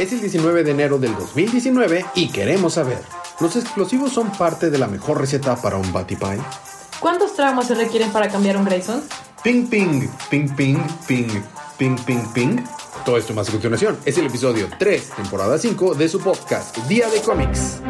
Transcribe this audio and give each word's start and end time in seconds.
Es 0.00 0.14
el 0.14 0.20
19 0.22 0.64
de 0.64 0.70
enero 0.70 0.98
del 0.98 1.14
2019 1.14 2.06
y 2.14 2.30
queremos 2.30 2.72
saber, 2.72 3.02
¿los 3.38 3.54
explosivos 3.56 4.10
son 4.10 4.32
parte 4.32 4.70
de 4.70 4.78
la 4.78 4.86
mejor 4.86 5.20
receta 5.20 5.56
para 5.56 5.76
un 5.76 5.92
Batipie? 5.92 6.40
¿Cuántos 7.00 7.34
tramos 7.34 7.66
se 7.66 7.74
requieren 7.74 8.10
para 8.10 8.30
cambiar 8.30 8.56
un 8.56 8.64
Grayson? 8.64 9.02
Ping, 9.44 9.66
ping, 9.66 10.08
ping, 10.30 10.48
ping, 10.56 10.78
ping, 11.06 11.28
ping, 11.76 11.96
ping, 12.06 12.32
ping. 12.32 12.64
Todo 13.04 13.18
esto 13.18 13.34
más 13.34 13.50
a 13.50 13.52
continuación 13.52 13.98
es 14.06 14.16
el 14.16 14.24
episodio 14.24 14.70
3, 14.78 15.10
temporada 15.16 15.58
5 15.58 15.94
de 15.94 16.08
su 16.08 16.18
podcast 16.18 16.78
Día 16.88 17.10
de 17.10 17.20
Cómics. 17.20 17.82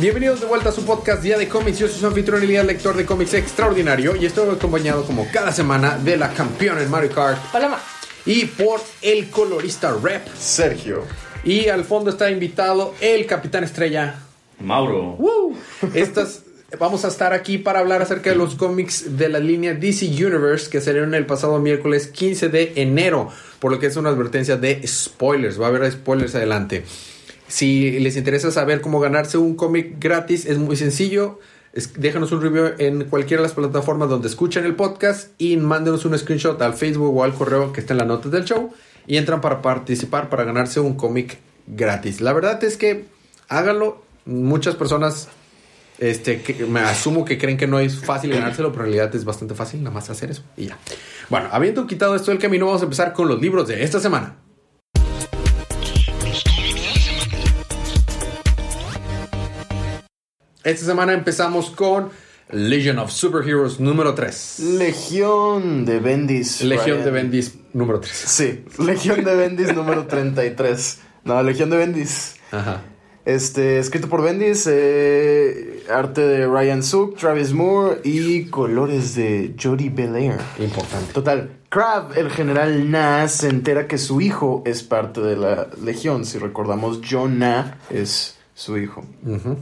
Bienvenidos 0.00 0.40
de 0.40 0.46
vuelta 0.46 0.68
a 0.68 0.72
su 0.72 0.84
podcast 0.84 1.24
Día 1.24 1.36
de 1.36 1.48
Cómics. 1.48 1.80
Yo 1.80 1.88
soy 1.88 1.98
su 1.98 2.06
anfitrión 2.06 2.40
Elías, 2.40 2.64
lector 2.64 2.96
de 2.96 3.04
cómics 3.04 3.34
extraordinario 3.34 4.14
y 4.14 4.26
estoy 4.26 4.48
acompañado 4.48 5.04
como 5.04 5.26
cada 5.32 5.50
semana 5.50 5.98
de 5.98 6.16
la 6.16 6.32
campeona 6.32 6.80
en 6.82 6.88
Mario 6.88 7.10
Kart 7.10 7.42
Paloma. 7.50 7.80
y 8.24 8.44
por 8.44 8.80
el 9.02 9.28
colorista 9.28 9.92
rep. 10.00 10.28
Sergio. 10.38 11.02
Y 11.42 11.66
al 11.66 11.84
fondo 11.84 12.10
está 12.10 12.30
invitado 12.30 12.94
el 13.00 13.26
Capitán 13.26 13.64
Estrella. 13.64 14.20
Mauro. 14.60 15.16
¡Woo! 15.18 15.56
Estas 15.92 16.44
vamos 16.78 17.04
a 17.04 17.08
estar 17.08 17.32
aquí 17.32 17.58
para 17.58 17.80
hablar 17.80 18.00
acerca 18.00 18.30
de 18.30 18.36
los 18.36 18.54
cómics 18.54 19.16
de 19.16 19.28
la 19.28 19.40
línea 19.40 19.74
DC 19.74 20.06
Universe 20.06 20.70
que 20.70 20.80
salieron 20.80 21.12
el 21.14 21.26
pasado 21.26 21.58
miércoles 21.58 22.06
15 22.06 22.50
de 22.50 22.72
enero, 22.76 23.30
por 23.58 23.72
lo 23.72 23.80
que 23.80 23.86
es 23.86 23.96
una 23.96 24.10
advertencia 24.10 24.56
de 24.56 24.80
spoilers. 24.86 25.60
Va 25.60 25.66
a 25.66 25.68
haber 25.70 25.90
spoilers 25.90 26.36
adelante. 26.36 26.84
Si 27.48 27.98
les 28.00 28.16
interesa 28.16 28.50
saber 28.50 28.80
cómo 28.80 29.00
ganarse 29.00 29.38
un 29.38 29.54
cómic 29.56 29.96
gratis, 29.98 30.46
es 30.46 30.58
muy 30.58 30.76
sencillo. 30.76 31.40
Es- 31.72 31.94
déjanos 32.00 32.30
un 32.32 32.40
review 32.42 32.72
en 32.78 33.04
cualquiera 33.04 33.42
de 33.42 33.48
las 33.48 33.54
plataformas 33.54 34.08
donde 34.08 34.28
escuchen 34.28 34.64
el 34.64 34.74
podcast 34.74 35.30
y 35.38 35.56
mándenos 35.56 36.04
un 36.04 36.16
screenshot 36.18 36.60
al 36.62 36.74
Facebook 36.74 37.16
o 37.16 37.24
al 37.24 37.34
correo 37.34 37.72
que 37.72 37.80
está 37.80 37.94
en 37.94 37.98
las 37.98 38.06
notas 38.06 38.32
del 38.32 38.44
show 38.44 38.72
y 39.06 39.16
entran 39.16 39.40
para 39.40 39.62
participar 39.62 40.28
para 40.28 40.44
ganarse 40.44 40.80
un 40.80 40.94
cómic 40.94 41.38
gratis. 41.66 42.20
La 42.20 42.32
verdad 42.32 42.62
es 42.64 42.76
que 42.76 43.06
háganlo. 43.48 44.02
Muchas 44.26 44.74
personas 44.76 45.28
este, 45.98 46.42
me 46.68 46.80
asumo 46.80 47.24
que 47.24 47.38
creen 47.38 47.56
que 47.56 47.66
no 47.66 47.80
es 47.80 47.96
fácil 47.98 48.30
ganárselo, 48.32 48.70
pero 48.72 48.84
en 48.84 48.92
realidad 48.92 49.14
es 49.16 49.24
bastante 49.24 49.54
fácil 49.54 49.82
nada 49.82 49.94
más 49.94 50.10
hacer 50.10 50.30
eso 50.30 50.42
y 50.56 50.66
ya. 50.66 50.78
Bueno, 51.30 51.48
habiendo 51.50 51.86
quitado 51.86 52.14
esto 52.14 52.30
del 52.30 52.38
camino, 52.40 52.66
vamos 52.66 52.82
a 52.82 52.84
empezar 52.84 53.12
con 53.14 53.26
los 53.26 53.40
libros 53.40 53.66
de 53.68 53.82
esta 53.82 53.98
semana. 54.00 54.36
Esta 60.64 60.86
semana 60.86 61.12
empezamos 61.12 61.70
con 61.70 62.10
Legion 62.50 62.98
of 62.98 63.10
Superheroes 63.12 63.78
número 63.78 64.14
3. 64.14 64.60
Legión 64.78 65.84
de 65.84 66.00
Bendis. 66.00 66.62
Legión 66.62 66.96
Ryan. 66.98 67.04
de 67.04 67.10
Bendis 67.10 67.54
número 67.72 68.00
3. 68.00 68.12
Sí, 68.12 68.64
Legión 68.84 69.24
de 69.24 69.34
Bendis 69.36 69.74
número 69.74 70.06
33. 70.06 70.98
No, 71.24 71.42
Legión 71.42 71.70
de 71.70 71.76
Bendis. 71.76 72.36
Ajá. 72.50 72.82
Este, 73.24 73.78
escrito 73.78 74.08
por 74.08 74.22
Bendis, 74.22 74.66
eh, 74.70 75.84
arte 75.90 76.22
de 76.22 76.46
Ryan 76.46 76.82
Suk, 76.82 77.18
Travis 77.18 77.52
Moore 77.52 78.00
y 78.02 78.46
colores 78.46 79.14
de 79.14 79.54
Jody 79.62 79.90
Belair. 79.90 80.38
Importante. 80.58 81.12
Total, 81.12 81.50
Crab, 81.68 82.16
el 82.16 82.30
general 82.30 82.90
Na, 82.90 83.28
se 83.28 83.48
entera 83.50 83.86
que 83.86 83.98
su 83.98 84.22
hijo 84.22 84.62
es 84.64 84.82
parte 84.82 85.20
de 85.20 85.36
la 85.36 85.68
Legión. 85.84 86.24
Si 86.24 86.38
recordamos, 86.38 87.00
John 87.08 87.38
Na 87.38 87.78
es 87.90 88.38
su 88.54 88.78
hijo. 88.78 89.04
Ujú. 89.22 89.58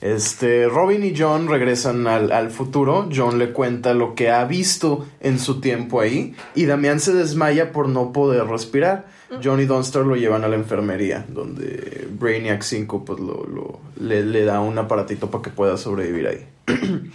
Este, 0.00 0.66
Robin 0.66 1.04
y 1.04 1.14
John 1.16 1.46
regresan 1.48 2.06
al, 2.06 2.32
al 2.32 2.50
futuro. 2.50 3.08
John 3.14 3.38
le 3.38 3.52
cuenta 3.52 3.92
lo 3.94 4.14
que 4.14 4.30
ha 4.30 4.44
visto 4.46 5.06
en 5.20 5.38
su 5.38 5.60
tiempo 5.60 6.00
ahí. 6.00 6.34
Y 6.54 6.64
Damián 6.64 7.00
se 7.00 7.12
desmaya 7.12 7.72
por 7.72 7.88
no 7.88 8.12
poder 8.12 8.46
respirar. 8.46 9.08
John 9.44 9.60
y 9.60 9.64
Dunstar 9.66 10.04
lo 10.04 10.16
llevan 10.16 10.42
a 10.42 10.48
la 10.48 10.56
enfermería, 10.56 11.24
donde 11.28 12.08
Brainiac 12.18 12.62
5 12.62 13.04
pues, 13.04 13.20
lo, 13.20 13.44
lo- 13.46 13.78
le, 14.00 14.24
le 14.24 14.44
da 14.44 14.60
un 14.60 14.76
aparatito 14.78 15.30
para 15.30 15.42
que 15.42 15.50
pueda 15.50 15.76
sobrevivir 15.76 16.26
ahí. 16.26 16.46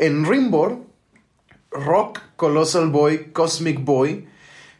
en 0.00 0.24
Rimbor, 0.26 0.78
Rock, 1.70 2.18
Colossal 2.34 2.88
Boy, 2.88 3.26
Cosmic 3.32 3.84
Boy, 3.84 4.26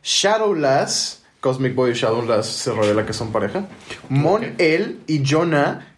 Shadowlass, 0.03 1.23
Cosmic 1.41 1.75
Boy 1.75 1.93
y 1.93 1.95
Shadowlass 1.95 2.47
se 2.47 2.73
revela 2.73 3.07
que 3.07 3.13
son 3.13 3.31
pareja. 3.33 3.67
Mon 4.09 4.43
Ok. 4.43 4.51
El 4.59 4.99
y 5.07 5.23
Jonah 5.25 5.90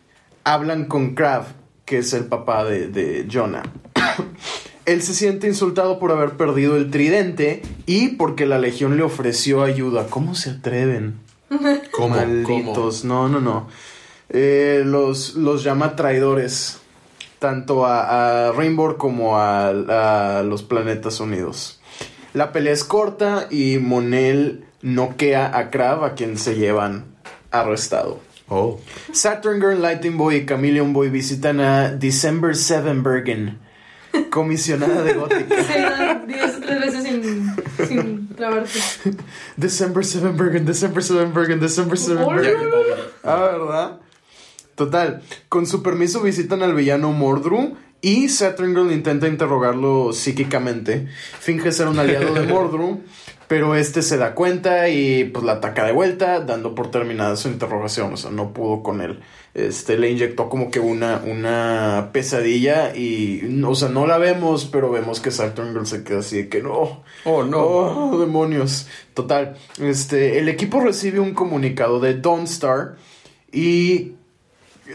hablan 0.44 0.86
con 0.86 1.14
Krav, 1.14 1.46
que 1.84 1.98
es 1.98 2.12
el 2.12 2.24
papá 2.24 2.64
de, 2.64 2.88
de 2.88 3.26
Jonah. 3.30 3.62
Él 4.84 5.02
se 5.02 5.14
siente 5.14 5.46
insultado 5.46 5.98
por 5.98 6.10
haber 6.10 6.32
perdido 6.32 6.76
el 6.76 6.90
tridente 6.90 7.62
y 7.86 8.08
porque 8.08 8.46
la 8.46 8.58
legión 8.58 8.96
le 8.96 9.04
ofreció 9.04 9.62
ayuda. 9.62 10.06
¿Cómo 10.08 10.34
se 10.34 10.50
atreven? 10.50 11.20
¿Cómo? 11.92 12.16
Malditos. 12.16 13.04
No, 13.04 13.28
no, 13.28 13.40
no. 13.40 13.68
Eh, 14.28 14.82
los, 14.84 15.34
los 15.34 15.62
llama 15.62 15.94
traidores. 15.94 16.78
Tanto 17.38 17.86
a, 17.86 18.48
a 18.48 18.52
Rainbow 18.52 18.96
como 18.96 19.36
a, 19.36 19.68
a 19.68 20.42
los 20.42 20.62
planetas 20.62 21.18
unidos. 21.18 21.80
La 22.34 22.52
pelea 22.52 22.72
es 22.72 22.84
corta 22.84 23.48
y 23.50 23.78
Monel 23.78 24.64
noquea 24.80 25.56
a 25.56 25.70
Krav, 25.70 26.04
a 26.04 26.14
quien 26.14 26.38
se 26.38 26.54
llevan 26.54 27.04
arrestado. 27.50 28.20
Oh. 28.48 28.80
Saturn 29.12 29.60
Girl, 29.60 29.80
Lighting 29.80 30.16
Boy 30.18 30.36
y 30.36 30.46
Chameleon 30.46 30.92
Boy 30.92 31.08
visitan 31.10 31.60
a 31.60 31.90
December 31.90 32.54
Sevenbergen, 32.54 33.58
comisionada 34.30 35.02
de 35.02 35.14
Gótica. 35.14 35.56
Sí, 35.62 35.78
no, 35.78 36.26
diez, 36.26 36.60
tres 36.60 36.80
veces 36.80 37.04
sin, 37.04 37.54
sin 37.88 38.28
trabarte. 38.28 38.70
December 39.56 40.04
Sevenbergen, 40.04 40.66
December 40.66 41.02
Sevenbergen, 41.02 41.60
December 41.60 41.98
Sevenbergen. 41.98 42.56
Ah, 43.24 43.48
¿verdad? 43.52 44.00
Total, 44.74 45.22
con 45.48 45.66
su 45.66 45.82
permiso 45.82 46.22
visitan 46.22 46.62
al 46.62 46.74
villano 46.74 47.12
Mordru 47.12 47.76
y 48.00 48.28
Saturn 48.28 48.74
Girl 48.74 48.90
intenta 48.92 49.28
interrogarlo 49.28 50.12
psíquicamente. 50.12 51.06
Finge 51.38 51.70
ser 51.70 51.86
un 51.86 51.98
aliado 51.98 52.34
de 52.34 52.42
Mordru, 52.52 53.00
pero 53.52 53.74
este 53.74 54.00
se 54.00 54.16
da 54.16 54.34
cuenta 54.34 54.88
y 54.88 55.24
pues 55.24 55.44
la 55.44 55.52
ataca 55.52 55.84
de 55.84 55.92
vuelta, 55.92 56.40
dando 56.40 56.74
por 56.74 56.90
terminada 56.90 57.36
su 57.36 57.48
interrogación. 57.48 58.14
O 58.14 58.16
sea, 58.16 58.30
no 58.30 58.54
pudo 58.54 58.82
con 58.82 59.02
él. 59.02 59.20
Este 59.52 59.98
le 59.98 60.10
inyectó 60.10 60.48
como 60.48 60.70
que 60.70 60.80
una, 60.80 61.22
una 61.26 62.08
pesadilla 62.14 62.96
y, 62.96 63.62
o 63.62 63.74
sea, 63.74 63.90
no 63.90 64.06
la 64.06 64.16
vemos, 64.16 64.64
pero 64.64 64.90
vemos 64.90 65.20
que 65.20 65.30
Saturn 65.30 65.72
Girl 65.74 65.86
se 65.86 66.02
queda 66.02 66.20
así 66.20 66.38
de 66.38 66.48
que 66.48 66.62
no. 66.62 67.02
Oh, 67.26 67.42
no. 67.42 67.58
Oh, 67.60 68.18
demonios. 68.18 68.88
Total. 69.12 69.54
Este, 69.78 70.38
el 70.38 70.48
equipo 70.48 70.80
recibe 70.80 71.20
un 71.20 71.34
comunicado 71.34 72.00
de 72.00 72.18
Dawnstar 72.18 72.96
y 73.52 74.12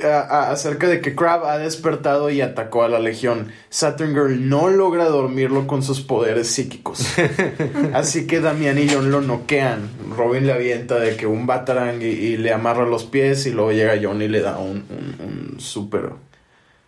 a- 0.03 0.19
a- 0.21 0.51
acerca 0.51 0.87
de 0.87 1.01
que 1.01 1.15
Crab 1.15 1.45
ha 1.45 1.57
despertado 1.57 2.29
y 2.29 2.41
atacó 2.41 2.83
a 2.83 2.89
la 2.89 2.99
Legión. 2.99 3.51
Saturn 3.69 4.11
Girl 4.13 4.49
no 4.49 4.69
logra 4.69 5.05
dormirlo 5.05 5.67
con 5.67 5.83
sus 5.83 6.01
poderes 6.01 6.47
psíquicos. 6.47 7.05
Así 7.93 8.27
que 8.27 8.39
Damián 8.39 8.77
y 8.79 8.89
John 8.89 9.11
lo 9.11 9.21
noquean. 9.21 9.89
Robin 10.15 10.45
le 10.47 10.53
avienta 10.53 10.99
de 10.99 11.15
que 11.15 11.25
un 11.27 11.45
Batarang 11.47 12.01
y, 12.01 12.05
y 12.05 12.37
le 12.37 12.53
amarra 12.53 12.85
los 12.85 13.05
pies 13.05 13.45
y 13.45 13.51
luego 13.51 13.71
llega 13.71 13.95
John 14.01 14.21
y 14.21 14.27
le 14.27 14.41
da 14.41 14.57
un, 14.57 14.85
un, 14.89 15.53
un 15.53 15.59
súper 15.59 16.09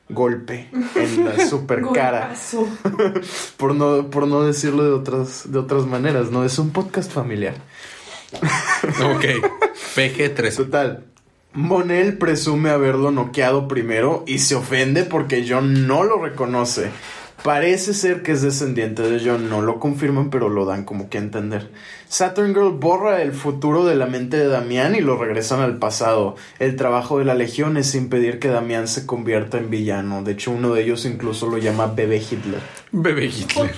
golpe 0.09 0.69
en 0.95 1.25
la 1.25 1.45
super 1.49 1.81
cara. 1.93 2.33
Por 3.57 3.75
no, 3.75 4.09
por 4.09 4.25
no 4.27 4.43
decirlo 4.43 4.83
de 4.83 4.91
otras, 4.91 5.51
de 5.51 5.59
otras 5.59 5.85
maneras, 5.85 6.31
¿no? 6.31 6.43
Es 6.45 6.57
un 6.59 6.71
podcast 6.71 7.11
familiar. 7.11 7.53
Ok. 8.33 9.25
PG-13. 9.95 10.55
Total. 10.55 11.03
Monel 11.53 12.17
presume 12.17 12.69
haberlo 12.69 13.11
noqueado 13.11 13.67
primero 13.67 14.23
y 14.27 14.39
se 14.39 14.55
ofende 14.55 15.03
porque 15.03 15.45
John 15.47 15.87
no 15.87 16.03
lo 16.03 16.21
reconoce. 16.21 16.89
Parece 17.43 17.93
ser 17.93 18.21
que 18.21 18.33
es 18.33 18.41
descendiente 18.41 19.01
de 19.01 19.21
John, 19.23 19.49
no 19.49 19.61
lo 19.61 19.79
confirman, 19.79 20.29
pero 20.29 20.49
lo 20.49 20.65
dan 20.65 20.83
como 20.83 21.09
que 21.09 21.17
a 21.17 21.21
entender. 21.21 21.69
Saturn 22.09 22.53
Girl 22.53 22.71
borra 22.71 23.21
el 23.21 23.31
futuro 23.31 23.85
de 23.85 23.95
la 23.95 24.07
mente 24.07 24.37
de 24.37 24.47
Damián 24.47 24.93
y 24.93 24.99
lo 24.99 25.17
regresan 25.17 25.61
al 25.61 25.77
pasado. 25.77 26.35
El 26.59 26.75
trabajo 26.75 27.17
de 27.17 27.25
la 27.25 27.35
Legión 27.35 27.77
es 27.77 27.95
impedir 27.95 28.39
que 28.39 28.49
Damián 28.49 28.89
se 28.89 29.05
convierta 29.05 29.57
en 29.57 29.69
villano. 29.69 30.21
De 30.21 30.33
hecho, 30.33 30.51
uno 30.51 30.73
de 30.73 30.83
ellos 30.83 31.05
incluso 31.05 31.47
lo 31.47 31.57
llama 31.57 31.87
Bebé 31.87 32.17
Hitler. 32.17 32.59
Bebé 32.91 33.27
Hitler. 33.27 33.73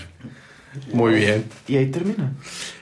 Muy 0.91 1.13
bien. 1.13 1.45
Y 1.67 1.77
ahí 1.77 1.91
termina. 1.91 2.33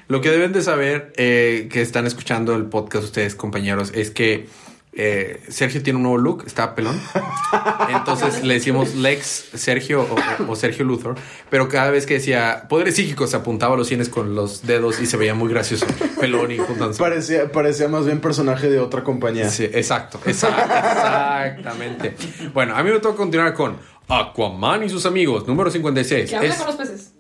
Lo 0.08 0.22
que 0.22 0.30
deben 0.30 0.54
de 0.54 0.62
saber, 0.62 1.12
eh, 1.18 1.68
que 1.72 1.82
están 1.82 2.08
escuchando 2.08 2.56
el 2.56 2.66
podcast 2.66 3.04
ustedes, 3.04 3.36
compañeros, 3.36 3.92
es 3.94 4.12
que 4.12 4.48
eh, 4.94 5.44
Sergio 5.50 5.82
tiene 5.84 5.98
un 5.98 6.04
nuevo 6.04 6.18
look, 6.18 6.44
está 6.46 6.76
pelón. 6.76 7.00
Entonces 7.90 8.44
le 8.44 8.56
decimos 8.56 8.96
Lex 8.96 9.50
Sergio 9.54 10.02
o, 10.02 10.52
o 10.52 10.56
Sergio 10.56 10.84
Luthor. 10.86 11.16
Pero 11.50 11.68
cada 11.70 11.90
vez 11.92 12.06
que 12.06 12.16
decía 12.16 12.66
poderes 12.70 12.96
psíquicos, 12.96 13.30
se 13.30 13.38
apuntaba 13.38 13.76
a 13.76 13.78
los 13.78 13.88
sienes 13.88 14.10
con 14.10 14.36
los 14.36 14.66
dedos 14.66 15.00
y 15.00 15.06
se 15.06 15.16
veía 15.18 15.34
muy 15.36 15.50
gracioso. 15.50 15.86
Pelón 16.20 16.52
y 16.52 16.58
juntándose. 16.58 17.00
Parecía, 17.00 17.52
parecía 17.52 17.88
más 17.88 18.06
bien 18.06 18.20
personaje 18.20 18.70
de 18.70 18.80
otra 18.80 19.04
compañía. 19.04 19.50
Sí, 19.50 19.64
exacto, 19.66 20.20
exacto, 20.26 20.62
exactamente. 20.74 22.16
Bueno, 22.54 22.76
a 22.76 22.84
mí 22.84 22.92
me 22.92 23.00
toca 23.00 23.16
continuar 23.16 23.54
con 23.54 23.78
Aquaman 24.08 24.84
y 24.84 24.90
sus 24.90 25.06
amigos, 25.06 25.48
número 25.48 25.70
56. 25.72 26.30
Que 26.30 26.36
habla 26.36 26.50
Es- 26.50 26.56
con 26.56 26.68
los 26.68 26.76
peces. 26.76 27.14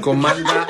comanda. 0.00 0.66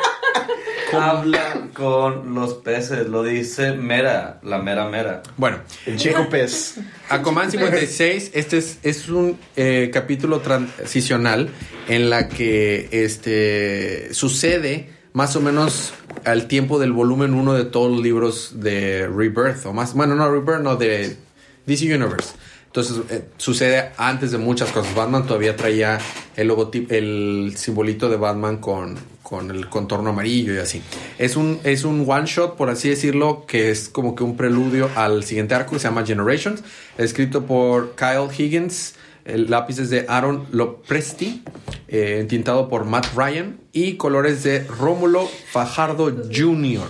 Habla 0.93 1.69
con 1.75 2.35
los 2.35 2.55
peces, 2.55 3.09
lo 3.09 3.23
dice 3.23 3.73
Mera, 3.73 4.41
la 4.43 4.59
mera 4.59 4.89
mera. 4.89 5.23
Bueno, 5.37 5.59
El 5.87 5.97
chico 5.97 6.29
pez. 6.29 6.77
Aquaman 7.09 7.51
56, 7.51 8.33
este 8.35 8.59
es, 8.59 8.79
es 8.83 9.09
un 9.09 9.39
eh, 9.57 9.91
capítulo 9.93 10.41
transicional 10.41 11.51
en 11.89 12.11
la 12.11 12.29
que 12.29 12.89
este 12.93 14.13
sucede 14.15 14.91
más 15.13 15.35
o 15.37 15.41
menos 15.41 15.93
al 16.25 16.47
tiempo 16.47 16.79
del 16.79 16.93
volumen 16.93 17.35
1 17.35 17.55
de 17.55 17.65
todos 17.65 17.91
los 17.91 18.01
libros 18.01 18.61
de 18.61 19.09
Rebirth, 19.09 19.67
o 19.67 19.73
más, 19.73 19.95
bueno, 19.95 20.15
no 20.15 20.31
Rebirth, 20.31 20.61
no, 20.61 20.77
de 20.77 21.17
DC 21.67 21.95
Universe. 21.95 22.35
Entonces 22.67 23.01
eh, 23.11 23.25
sucede 23.37 23.91
antes 23.97 24.31
de 24.31 24.39
muchas 24.39 24.71
cosas. 24.71 24.95
Batman 24.95 25.27
todavía 25.27 25.57
traía 25.57 25.99
el 26.37 26.47
logotipo, 26.47 26.95
el 26.95 27.55
simbolito 27.57 28.09
de 28.09 28.17
Batman 28.17 28.59
con, 28.59 28.97
con 29.31 29.49
el 29.53 29.69
contorno 29.69 30.11
amarillo 30.11 30.53
y 30.53 30.59
así. 30.59 30.83
Es 31.17 31.37
un, 31.37 31.61
es 31.63 31.85
un 31.85 32.05
one 32.05 32.27
shot, 32.27 32.57
por 32.57 32.69
así 32.69 32.89
decirlo, 32.89 33.45
que 33.47 33.71
es 33.71 33.89
como 33.89 34.17
que 34.17 34.25
un 34.25 34.37
preludio 34.37 34.91
al 34.97 35.23
siguiente 35.23 35.55
arco 35.55 35.75
que 35.75 35.79
se 35.79 35.87
llama 35.87 36.05
Generations, 36.05 36.65
escrito 36.99 37.47
por 37.47 37.95
Kyle 37.95 38.29
Higgins. 38.37 38.97
El 39.25 39.49
lápiz 39.49 39.79
es 39.79 39.89
de 39.89 40.05
Aaron 40.09 40.47
Lopresti, 40.51 41.45
eh, 41.87 42.19
entintado 42.19 42.69
por 42.69 42.87
Matt 42.87 43.07
Ryan 43.15 43.61
y 43.73 43.95
colores 43.95 44.43
de 44.43 44.65
Rómulo 44.65 45.29
Fajardo 45.53 46.13
Jr. 46.35 46.89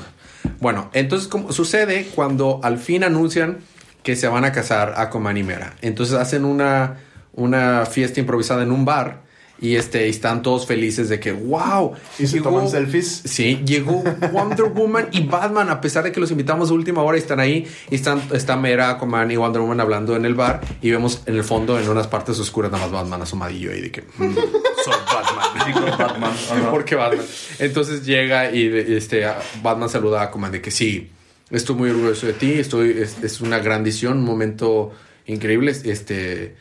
Bueno, 0.61 0.91
entonces 0.95 1.29
como 1.29 1.53
sucede 1.53 2.09
cuando 2.15 2.61
al 2.63 2.79
fin 2.79 3.05
anuncian 3.05 3.59
que 4.03 4.17
se 4.17 4.29
van 4.29 4.47
a 4.47 4.53
casar 4.53 4.95
Aquaman 4.97 5.37
y 5.37 5.43
Mera. 5.43 5.77
Entonces 5.83 6.17
hacen 6.17 6.47
una, 6.47 7.01
una 7.35 7.85
fiesta 7.85 8.19
improvisada 8.19 8.63
en 8.63 8.73
un 8.73 8.87
bar 8.87 9.29
y 9.63 9.77
este, 9.77 10.07
y 10.07 10.11
están 10.11 10.43
todos 10.43 10.67
felices 10.67 11.09
de 11.11 11.21
que, 11.21 11.33
wow. 11.33 11.93
¿Y 12.19 12.27
se 12.27 12.37
llegó- 12.39 12.51
toman 12.51 12.69
selfies? 12.69 13.23
Sí, 13.27 13.61
llegó 13.67 14.03
Wonder 14.33 14.67
Woman 14.67 15.09
y 15.13 15.21
Batman, 15.27 15.69
a 15.69 15.81
pesar 15.81 16.05
de 16.05 16.13
que 16.13 16.19
los 16.21 16.31
invitamos 16.31 16.71
a 16.71 16.73
última 16.73 17.03
hora 17.03 17.19
y 17.19 17.21
están 17.21 17.41
ahí, 17.41 17.67
y 17.91 17.95
están, 17.97 18.23
está 18.33 18.57
Mera, 18.57 18.91
Aquaman 18.91 19.31
y 19.31 19.37
Wonder 19.37 19.61
Woman 19.61 19.81
hablando 19.81 20.17
en 20.17 20.25
el 20.25 20.35
bar, 20.35 20.61
y 20.81 20.91
vemos 20.91 21.23
en 21.27 21.37
el 21.37 21.45
fondo, 21.45 21.79
en 21.79 21.89
unas 21.89 22.07
partes 22.07 22.39
oscuras, 22.39 22.71
nada 22.73 22.85
más 22.85 22.93
Batman 22.93 23.21
asomadillo 23.23 23.71
ahí 23.73 23.81
de 23.83 23.91
que, 23.91 24.01
mm, 24.03 24.35
soy 24.35 24.95
Batman. 25.13 25.97
Batman. 25.99 26.31
ajá. 26.51 26.71
¿Por 26.71 26.85
qué 26.85 26.95
Batman? 26.95 27.25
Entonces 27.59 28.07
llega 28.07 28.51
y 28.51 28.67
este, 28.97 29.25
a- 29.27 29.39
Batman 29.63 29.89
saluda 29.91 30.21
a 30.21 30.25
Aquaman 30.25 30.53
de 30.53 30.63
que 30.63 30.71
sí, 30.71 31.11
estoy 31.51 31.77
muy 31.77 31.91
orgulloso 31.91 32.27
de 32.27 32.33
ti, 32.33 32.53
estoy, 32.55 32.93
es, 32.99 33.17
es 33.23 33.41
una 33.43 33.59
gran 33.59 33.83
edición, 33.83 34.19
un 34.19 34.25
momento 34.25 34.93
increíble, 35.27 35.71
este, 35.85 36.55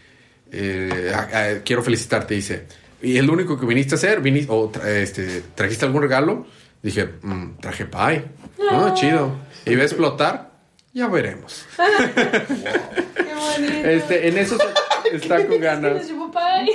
eh, 0.51 1.11
a- 1.15 1.19
a- 1.39 1.59
quiero 1.63 1.81
felicitarte, 1.81 2.33
dice. 2.35 2.65
Y 3.01 3.17
es 3.17 3.23
lo 3.23 3.33
único 3.33 3.59
que 3.59 3.65
viniste 3.65 3.95
a 3.95 3.97
hacer, 3.97 4.21
viniste, 4.21 4.51
o 4.51 4.71
tra- 4.71 4.85
este, 4.87 5.41
trajiste 5.55 5.85
algún 5.85 6.01
regalo. 6.01 6.45
Dije, 6.81 7.09
"Mm, 7.21 7.57
traje 7.61 7.85
pie. 7.85 8.25
No, 8.71 8.93
chido. 8.93 9.35
¿Y 9.65 9.75
va 9.75 9.81
a 9.81 9.85
explotar? 9.85 10.51
Ya 10.93 11.07
veremos. 11.07 11.65
Qué 11.77 13.33
bonito. 13.35 13.87
Este, 13.87 14.27
en 14.27 14.37
eso 14.37 14.57
está 15.13 15.45
con 15.47 15.59
ganas. 15.59 16.07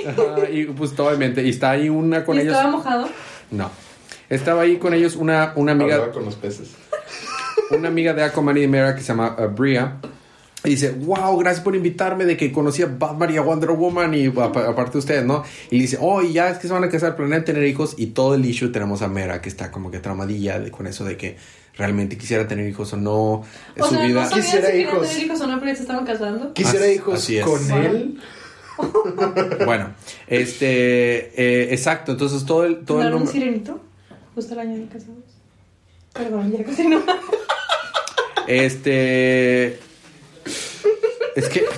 Ajá, 0.07 0.49
y 0.49 0.65
pues 0.65 0.97
obviamente, 0.99 1.43
y 1.43 1.49
está 1.49 1.71
ahí 1.71 1.89
una 1.89 2.23
con 2.23 2.37
¿Y 2.37 2.41
ellos. 2.41 2.53
estaba 2.53 2.71
mojado? 2.71 3.09
No. 3.51 3.69
Estaba 4.29 4.61
ahí 4.63 4.77
con 4.77 4.93
ellos 4.93 5.15
una, 5.15 5.53
una 5.55 5.73
amiga. 5.73 5.95
Hablaba 5.95 6.11
con 6.13 6.25
los 6.25 6.35
peces. 6.35 6.71
una 7.71 7.87
amiga 7.89 8.13
de 8.13 8.23
Aquaman 8.23 8.57
y 8.57 8.61
de 8.61 8.67
Mera 8.67 8.95
que 8.95 9.01
se 9.01 9.07
llama 9.07 9.35
uh, 9.39 9.47
Bria. 9.49 9.97
Y 10.65 10.71
dice, 10.71 10.91
wow, 10.91 11.37
gracias 11.37 11.63
por 11.63 11.75
invitarme 11.75 12.25
de 12.25 12.35
que 12.37 12.51
conocí 12.51 12.81
a 12.81 12.87
Batman 12.87 13.33
y 13.33 13.37
a 13.37 13.41
Wonder 13.41 13.71
Woman 13.71 14.13
y 14.13 14.27
apa- 14.27 14.67
aparte 14.69 14.93
de 14.93 14.97
ustedes, 14.99 15.25
¿no? 15.25 15.43
Y 15.69 15.75
le 15.77 15.81
dice, 15.83 15.97
oh, 16.01 16.21
y 16.21 16.33
ya 16.33 16.49
es 16.49 16.57
que 16.57 16.67
se 16.67 16.73
van 16.73 16.83
a 16.83 16.89
casar, 16.89 17.15
planean 17.15 17.43
tener 17.45 17.63
hijos 17.65 17.95
y 17.97 18.07
todo 18.07 18.35
el 18.35 18.45
issue 18.45 18.69
tenemos 18.71 19.01
a 19.01 19.07
Mera 19.07 19.41
que 19.41 19.49
está 19.49 19.71
como 19.71 19.91
que 19.91 19.99
traumadilla 19.99 20.59
de- 20.59 20.71
con 20.71 20.87
eso 20.87 21.05
de 21.05 21.17
que 21.17 21.37
realmente 21.77 22.17
quisiera 22.17 22.47
tener 22.47 22.67
hijos 22.69 22.93
o 22.93 22.97
no. 22.97 23.13
O 23.13 23.43
su 23.79 23.95
sea, 23.95 24.05
vida. 24.05 24.23
no 24.23 24.29
Quisiera 24.35 24.71
si 24.71 24.77
hijos. 24.77 25.07
tener 25.09 25.23
hijos 25.25 25.41
o 25.41 25.47
no, 25.47 25.59
pero 25.59 25.71
ya 25.71 25.75
se 25.75 25.81
estaban 25.83 26.05
casando. 26.05 26.53
Quisiera 26.53 26.85
Así- 26.85 26.95
hijos 26.95 27.13
así 27.15 27.39
con 27.41 27.71
él. 27.71 28.19
Bueno, 29.65 29.93
este, 30.27 31.31
eh, 31.41 31.73
exacto, 31.73 32.11
entonces 32.11 32.45
todo 32.45 32.65
el, 32.65 32.83
todo 32.83 32.97
el 32.99 33.05
¿Daron 33.05 33.21
un 33.21 33.27
sirenito? 33.27 33.79
Justo 34.35 34.53
el 34.53 34.59
año 34.59 34.77
de 34.77 34.85
casados. 34.87 35.23
Perdón, 36.13 36.51
ya 36.51 36.63
casi 36.63 36.87
no. 36.87 37.01
Este. 38.47 39.79
Es 41.35 41.49
que 41.49 41.65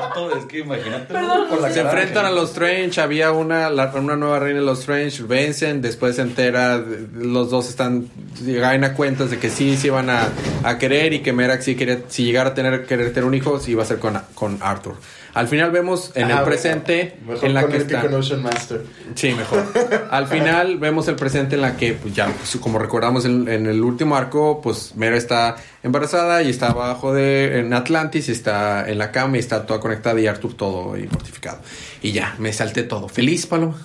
Vato, 0.00 0.36
Es 0.36 0.44
que 0.46 0.58
imagínate. 0.60 1.12
Perdón. 1.12 1.48
por 1.48 1.60
la 1.60 1.70
se 1.72 1.80
enfrentan 1.80 2.26
a 2.26 2.30
los 2.30 2.50
Strange. 2.50 3.00
Había 3.00 3.32
una, 3.32 3.70
la- 3.70 3.92
una 3.94 4.16
nueva 4.16 4.38
reina 4.38 4.60
de 4.60 4.66
los 4.66 4.80
Strange. 4.80 5.22
Vencen. 5.22 5.80
Después 5.82 6.16
se 6.16 6.22
entera. 6.22 6.82
Los 7.14 7.50
dos 7.50 7.68
están. 7.68 8.08
Llegan 8.44 8.84
a 8.84 8.94
cuentas 8.94 9.30
de 9.30 9.38
que 9.38 9.48
sí, 9.50 9.76
sí 9.76 9.86
iban 9.88 10.10
a, 10.10 10.28
a 10.64 10.78
querer. 10.78 11.12
Y 11.12 11.20
que 11.20 11.32
Merak 11.32 11.62
sí 11.62 11.76
quería. 11.76 12.00
Si 12.08 12.24
llegara 12.24 12.50
a 12.50 12.54
tener, 12.54 12.86
querer 12.86 13.08
tener 13.12 13.24
un 13.24 13.34
hijo, 13.34 13.58
sí 13.60 13.72
iba 13.72 13.82
a 13.82 13.86
ser 13.86 13.98
con, 13.98 14.20
con 14.34 14.58
Arthur. 14.60 14.94
Al 15.34 15.48
final 15.48 15.70
vemos 15.70 16.12
en 16.14 16.30
Ah, 16.32 16.38
el 16.38 16.44
presente. 16.44 17.18
Mejor 17.26 17.44
En 17.44 17.52
la 17.54 17.60
con 17.62 17.72
que 17.72 17.94
con 18.00 18.14
Ocean 18.14 18.42
Master. 18.42 18.82
Sí, 19.14 19.34
mejor. 19.34 19.64
Al 20.10 20.26
final 20.28 20.78
vemos 20.78 21.08
el 21.08 21.16
presente 21.16 21.56
en 21.56 21.60
la 21.60 21.76
que, 21.76 21.92
pues 21.92 22.14
ya, 22.14 22.26
pues, 22.28 22.56
como 22.56 22.78
recordamos 22.78 23.26
en, 23.26 23.46
en 23.46 23.66
el 23.66 23.82
último 23.82 24.16
arco, 24.16 24.62
pues 24.62 24.94
Mera 24.96 25.14
está 25.18 25.56
embarazada 25.86 26.42
y 26.42 26.50
está 26.50 26.68
abajo 26.68 27.14
de 27.14 27.60
en 27.60 27.72
Atlantis 27.72 28.28
y 28.28 28.32
está 28.32 28.88
en 28.88 28.98
la 28.98 29.12
cama 29.12 29.36
y 29.36 29.40
está 29.40 29.64
toda 29.64 29.80
conectada 29.80 30.20
y 30.20 30.26
Arthur 30.26 30.54
todo 30.54 30.94
ahí 30.94 31.08
mortificado. 31.10 31.60
Y 32.02 32.12
ya, 32.12 32.34
me 32.38 32.52
salté 32.52 32.82
todo. 32.82 33.08
¿Feliz, 33.08 33.46
Paloma? 33.46 33.76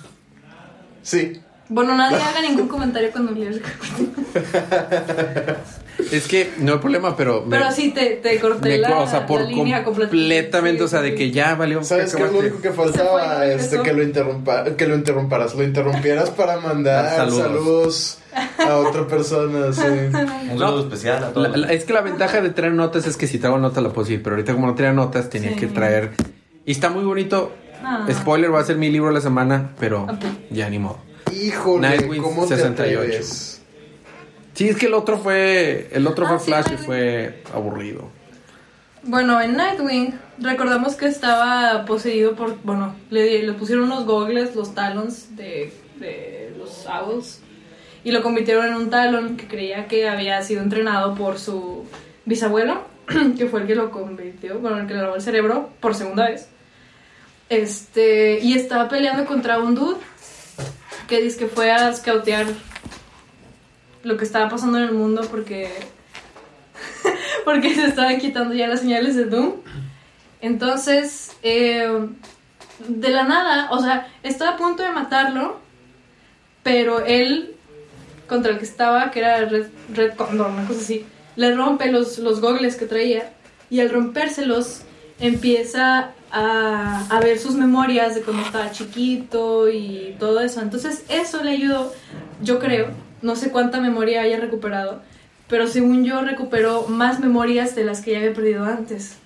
Sí. 1.02 1.40
Bueno, 1.68 1.96
nadie 1.96 2.16
haga 2.22 2.42
ningún 2.42 2.68
comentario 2.68 3.10
cuando 3.12 3.32
el 3.32 3.62
Es 6.10 6.26
que 6.26 6.50
no 6.58 6.72
hay 6.74 6.78
problema, 6.78 7.16
pero... 7.16 7.42
me- 7.46 7.56
Pero 7.58 7.70
sí, 7.72 7.90
te, 7.90 8.16
te 8.16 8.38
corté 8.40 8.68
me- 8.70 8.78
la, 8.78 8.98
o 9.00 9.06
sea, 9.08 9.26
por 9.26 9.40
la 9.42 9.46
línea 9.48 9.84
completamente, 9.84 10.78
Sí, 10.78 10.84
o 10.84 10.88
sea, 10.88 11.00
de 11.00 11.14
que 11.14 11.30
ya 11.30 11.54
valió. 11.54 11.82
¿Sabes 11.84 12.14
qué 12.14 12.24
es 12.24 12.32
lo 12.32 12.38
único 12.38 12.60
que 12.60 12.70
fue 12.70 12.86
faltaba? 12.86 13.46
Este, 13.46 13.80
que 13.82 13.92
lo 13.92 14.02
interrumpa, 14.02 14.64
que 14.76 14.86
lo 14.86 14.94
interrumparas, 14.96 15.54
lo 15.54 15.62
interrumpieras 15.64 16.30
para 16.30 16.58
mandar 16.60 17.16
Saludos. 17.16 17.38
saludos. 17.42 18.18
a 18.58 18.76
otra 18.78 19.06
persona, 19.06 19.72
sí. 19.72 19.82
Un 20.52 20.58
saludo 20.58 20.80
especial 20.80 21.22
a 21.24 21.28
todos. 21.32 21.50
La- 21.50 21.56
la- 21.56 21.72
es 21.72 21.84
que 21.84 21.92
la 21.92 22.00
ventaja 22.00 22.40
de 22.40 22.50
traer 22.50 22.72
notas 22.72 23.06
es 23.06 23.16
que 23.16 23.26
si 23.26 23.38
traigo 23.38 23.58
notas 23.58 23.82
la 23.82 23.90
puedo 23.90 24.04
decir, 24.06 24.22
pero 24.22 24.36
ahorita 24.36 24.54
como 24.54 24.66
no 24.66 24.74
traía 24.74 24.92
notas 24.92 25.28
tenía 25.30 25.50
Sí. 25.50 25.56
que 25.56 25.66
traer... 25.68 26.10
Y 26.64 26.72
está 26.72 26.88
muy 26.90 27.04
bonito. 27.04 27.52
Ah. 27.84 28.06
Spoiler, 28.12 28.52
va 28.54 28.60
a 28.60 28.64
ser 28.64 28.76
mi 28.76 28.90
libro 28.90 29.08
de 29.08 29.14
la 29.14 29.20
semana, 29.20 29.70
pero 29.80 30.06
ya 30.50 30.68
ni 30.70 30.78
modo. 30.78 30.98
Híjole, 31.32 31.88
Nightwing 31.88 32.22
¿cómo 32.22 32.42
te 32.46 32.56
68. 32.56 32.98
atreves? 33.00 33.51
Sí, 34.62 34.68
es 34.68 34.76
que 34.76 34.86
el 34.86 34.94
otro 34.94 35.18
fue. 35.18 35.88
El 35.90 36.06
otro 36.06 36.24
Ah, 36.24 36.28
fue 36.28 36.38
sí, 36.38 36.44
Flash 36.44 36.74
y 36.74 36.76
fue 36.76 37.42
aburrido. 37.52 38.08
Bueno, 39.02 39.40
en 39.40 39.56
Nightwing 39.56 40.14
recordamos 40.38 40.94
que 40.94 41.06
estaba 41.06 41.84
poseído 41.84 42.36
por, 42.36 42.56
bueno, 42.62 42.94
le, 43.10 43.42
le 43.42 43.52
pusieron 43.54 43.86
unos 43.86 44.06
gogles, 44.06 44.54
los 44.54 44.72
talons 44.72 45.34
de, 45.34 45.72
de 45.96 46.54
los 46.56 46.86
owls, 46.86 47.40
y 48.04 48.12
lo 48.12 48.22
convirtieron 48.22 48.66
en 48.66 48.74
un 48.74 48.88
talon 48.88 49.36
que 49.36 49.48
creía 49.48 49.88
que 49.88 50.08
había 50.08 50.40
sido 50.42 50.62
entrenado 50.62 51.16
por 51.16 51.40
su 51.40 51.84
bisabuelo, 52.24 52.82
que 53.36 53.46
fue 53.46 53.62
el 53.62 53.66
que 53.66 53.74
lo 53.74 53.90
convirtió, 53.90 54.60
bueno, 54.60 54.78
el 54.78 54.86
que 54.86 54.94
le 54.94 55.02
lavó 55.02 55.16
el 55.16 55.22
cerebro 55.22 55.70
por 55.80 55.96
segunda 55.96 56.28
vez. 56.28 56.48
Este, 57.48 58.38
y 58.38 58.54
estaba 58.54 58.88
peleando 58.88 59.24
contra 59.24 59.58
un 59.58 59.74
dude 59.74 59.96
que 61.08 61.20
dice 61.20 61.36
que 61.40 61.46
fue 61.48 61.72
a 61.72 61.92
scoutear 61.92 62.46
lo 64.02 64.16
que 64.16 64.24
estaba 64.24 64.48
pasando 64.48 64.78
en 64.78 64.84
el 64.84 64.92
mundo 64.92 65.22
porque 65.30 65.70
porque 67.44 67.74
se 67.74 67.86
estaban 67.86 68.18
quitando 68.18 68.54
ya 68.54 68.68
las 68.68 68.80
señales 68.80 69.16
de 69.16 69.24
Doom. 69.24 69.54
Entonces, 70.40 71.32
eh, 71.42 72.08
de 72.88 73.08
la 73.10 73.24
nada, 73.24 73.68
o 73.70 73.80
sea, 73.80 74.08
estaba 74.22 74.52
a 74.52 74.56
punto 74.56 74.82
de 74.82 74.90
matarlo, 74.90 75.60
pero 76.62 77.04
él, 77.04 77.54
contra 78.28 78.52
el 78.52 78.58
que 78.58 78.64
estaba, 78.64 79.10
que 79.10 79.20
era 79.20 79.44
Red, 79.44 79.68
Red 79.94 80.14
Condor, 80.14 80.50
una 80.50 80.66
cosa 80.66 80.80
así, 80.80 81.06
le 81.36 81.54
rompe 81.54 81.90
los, 81.90 82.18
los 82.18 82.40
gogles 82.40 82.76
que 82.76 82.86
traía 82.86 83.32
y 83.70 83.80
al 83.80 83.90
rompérselos 83.90 84.82
empieza 85.20 86.10
a, 86.30 87.06
a 87.08 87.20
ver 87.20 87.38
sus 87.38 87.54
memorias 87.54 88.14
de 88.14 88.22
cuando 88.22 88.42
estaba 88.42 88.70
chiquito 88.72 89.68
y 89.70 90.16
todo 90.18 90.40
eso. 90.40 90.60
Entonces, 90.60 91.04
eso 91.08 91.42
le 91.42 91.52
ayudó, 91.52 91.92
yo 92.42 92.58
creo, 92.58 92.88
no 93.22 93.36
sé 93.36 93.50
cuánta 93.50 93.80
memoria 93.80 94.22
haya 94.22 94.38
recuperado, 94.38 95.00
pero 95.48 95.66
según 95.66 96.04
yo 96.04 96.22
recuperó 96.22 96.88
más 96.88 97.20
memorias 97.20 97.74
de 97.74 97.84
las 97.84 98.02
que 98.02 98.12
ya 98.12 98.18
había 98.18 98.34
perdido 98.34 98.64
antes. 98.64 99.16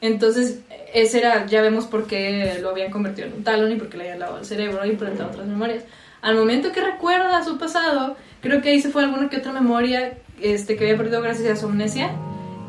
Entonces, 0.00 0.60
ese 0.94 1.18
era, 1.18 1.46
ya 1.46 1.60
vemos 1.60 1.86
por 1.86 2.06
qué 2.06 2.58
lo 2.60 2.70
habían 2.70 2.90
convertido 2.90 3.28
en 3.28 3.34
un 3.34 3.44
talón 3.44 3.72
y 3.72 3.76
por 3.76 3.88
qué 3.88 3.96
le 3.96 4.04
habían 4.04 4.20
lavado 4.20 4.38
el 4.38 4.44
cerebro 4.44 4.84
y 4.84 4.90
implantado 4.90 5.30
otras 5.30 5.46
memorias. 5.46 5.84
Al 6.22 6.36
momento 6.36 6.72
que 6.72 6.80
recuerda 6.80 7.44
su 7.44 7.58
pasado, 7.58 8.16
creo 8.40 8.60
que 8.60 8.70
ahí 8.70 8.80
se 8.80 8.90
fue 8.90 9.02
alguna 9.04 9.28
que 9.28 9.38
otra 9.38 9.52
memoria 9.52 10.14
este, 10.40 10.76
que 10.76 10.84
había 10.84 10.96
perdido 10.96 11.22
gracias 11.22 11.50
a 11.50 11.60
su 11.60 11.66
amnesia. 11.66 12.10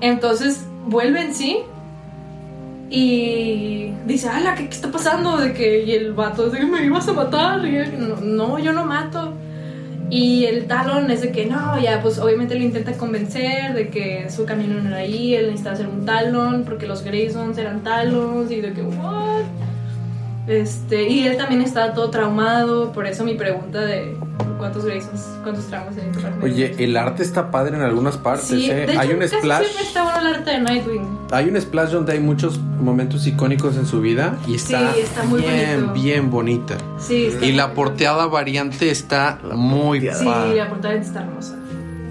Entonces, 0.02 0.66
vuelve 0.86 1.22
en 1.22 1.36
sí 1.36 1.60
y 2.90 3.92
dice, 4.06 4.30
ala, 4.30 4.56
¿qué, 4.56 4.66
qué 4.66 4.76
está 4.76 4.92
pasando? 4.92 5.38
De 5.38 5.54
que, 5.54 5.84
y 5.84 5.92
el 5.92 6.14
vato 6.14 6.50
dice, 6.50 6.66
me 6.66 6.84
ibas 6.84 7.08
a 7.08 7.14
matar. 7.14 7.66
Y 7.66 7.78
él, 7.78 7.96
no, 8.00 8.16
no, 8.18 8.60
yo 8.60 8.74
no 8.74 8.86
mato. 8.86 9.34
Y 10.10 10.46
el 10.46 10.66
talón 10.66 11.12
es 11.12 11.22
de 11.22 11.32
que 11.32 11.46
no, 11.46 11.80
ya 11.80 12.02
pues 12.02 12.18
obviamente 12.18 12.56
lo 12.56 12.64
intenta 12.64 12.94
convencer 12.94 13.74
de 13.76 13.90
que 13.90 14.30
su 14.30 14.46
camino 14.46 14.82
no 14.82 14.90
era 14.90 14.98
ahí, 14.98 15.36
él 15.36 15.48
necesitaba 15.48 15.76
ser 15.76 15.88
un 15.88 16.06
talón 16.06 16.64
porque 16.66 16.88
los 16.88 17.04
Graysons 17.04 17.58
eran 17.58 17.84
talons 17.84 18.50
y 18.52 18.60
de 18.60 18.74
que 18.74 18.82
what? 18.82 19.44
Este, 20.48 21.08
y 21.08 21.28
él 21.28 21.38
también 21.38 21.62
estaba 21.62 21.94
todo 21.94 22.10
traumado, 22.10 22.92
por 22.92 23.06
eso 23.06 23.24
mi 23.24 23.36
pregunta 23.36 23.82
de 23.82 24.16
cuántos 24.60 24.86
Graysons, 24.86 25.22
cuántos 25.42 25.66
traumas 25.66 25.96
hay 25.98 26.04
en 26.10 26.44
Oye, 26.44 26.76
el 26.78 26.96
arte 26.98 27.24
está 27.24 27.50
padre 27.50 27.76
en 27.76 27.82
algunas 27.82 28.18
partes, 28.18 28.48
Sí, 28.50 28.70
¿eh? 28.70 28.76
de 28.76 28.84
hecho, 28.92 29.00
hay 29.00 29.12
un 29.14 29.20
casi 29.20 29.36
splash. 29.38 29.64
siempre 29.64 29.84
está 29.88 30.04
bueno 30.04 30.20
el 30.20 30.36
arte 30.36 30.52
de 30.52 30.60
Nightwing. 30.60 31.18
Hay 31.32 31.50
un 31.50 31.60
splash 31.62 31.90
donde 31.92 32.12
hay 32.14 32.20
muchos 32.20 32.60
momentos 32.60 33.26
icónicos 33.26 33.76
en 33.78 33.86
su 33.88 34.02
vida 34.02 34.38
y 34.48 34.54
está, 34.56 34.94
Sí, 34.94 35.00
está 35.02 35.24
muy 35.24 35.42
bien, 35.42 35.76
bonito. 35.88 35.94
bien 35.94 36.30
bonita. 36.32 36.78
Sí, 37.00 37.26
está 37.26 37.46
Y 37.46 37.54
la 37.54 37.74
porteada 37.74 38.28
variante 38.28 38.92
está 38.92 39.40
muy 39.56 40.02
Sí, 40.02 40.08
padre. 40.26 40.56
la 40.56 40.70
portada 40.70 40.94
está 40.94 41.22
hermosa. 41.24 41.56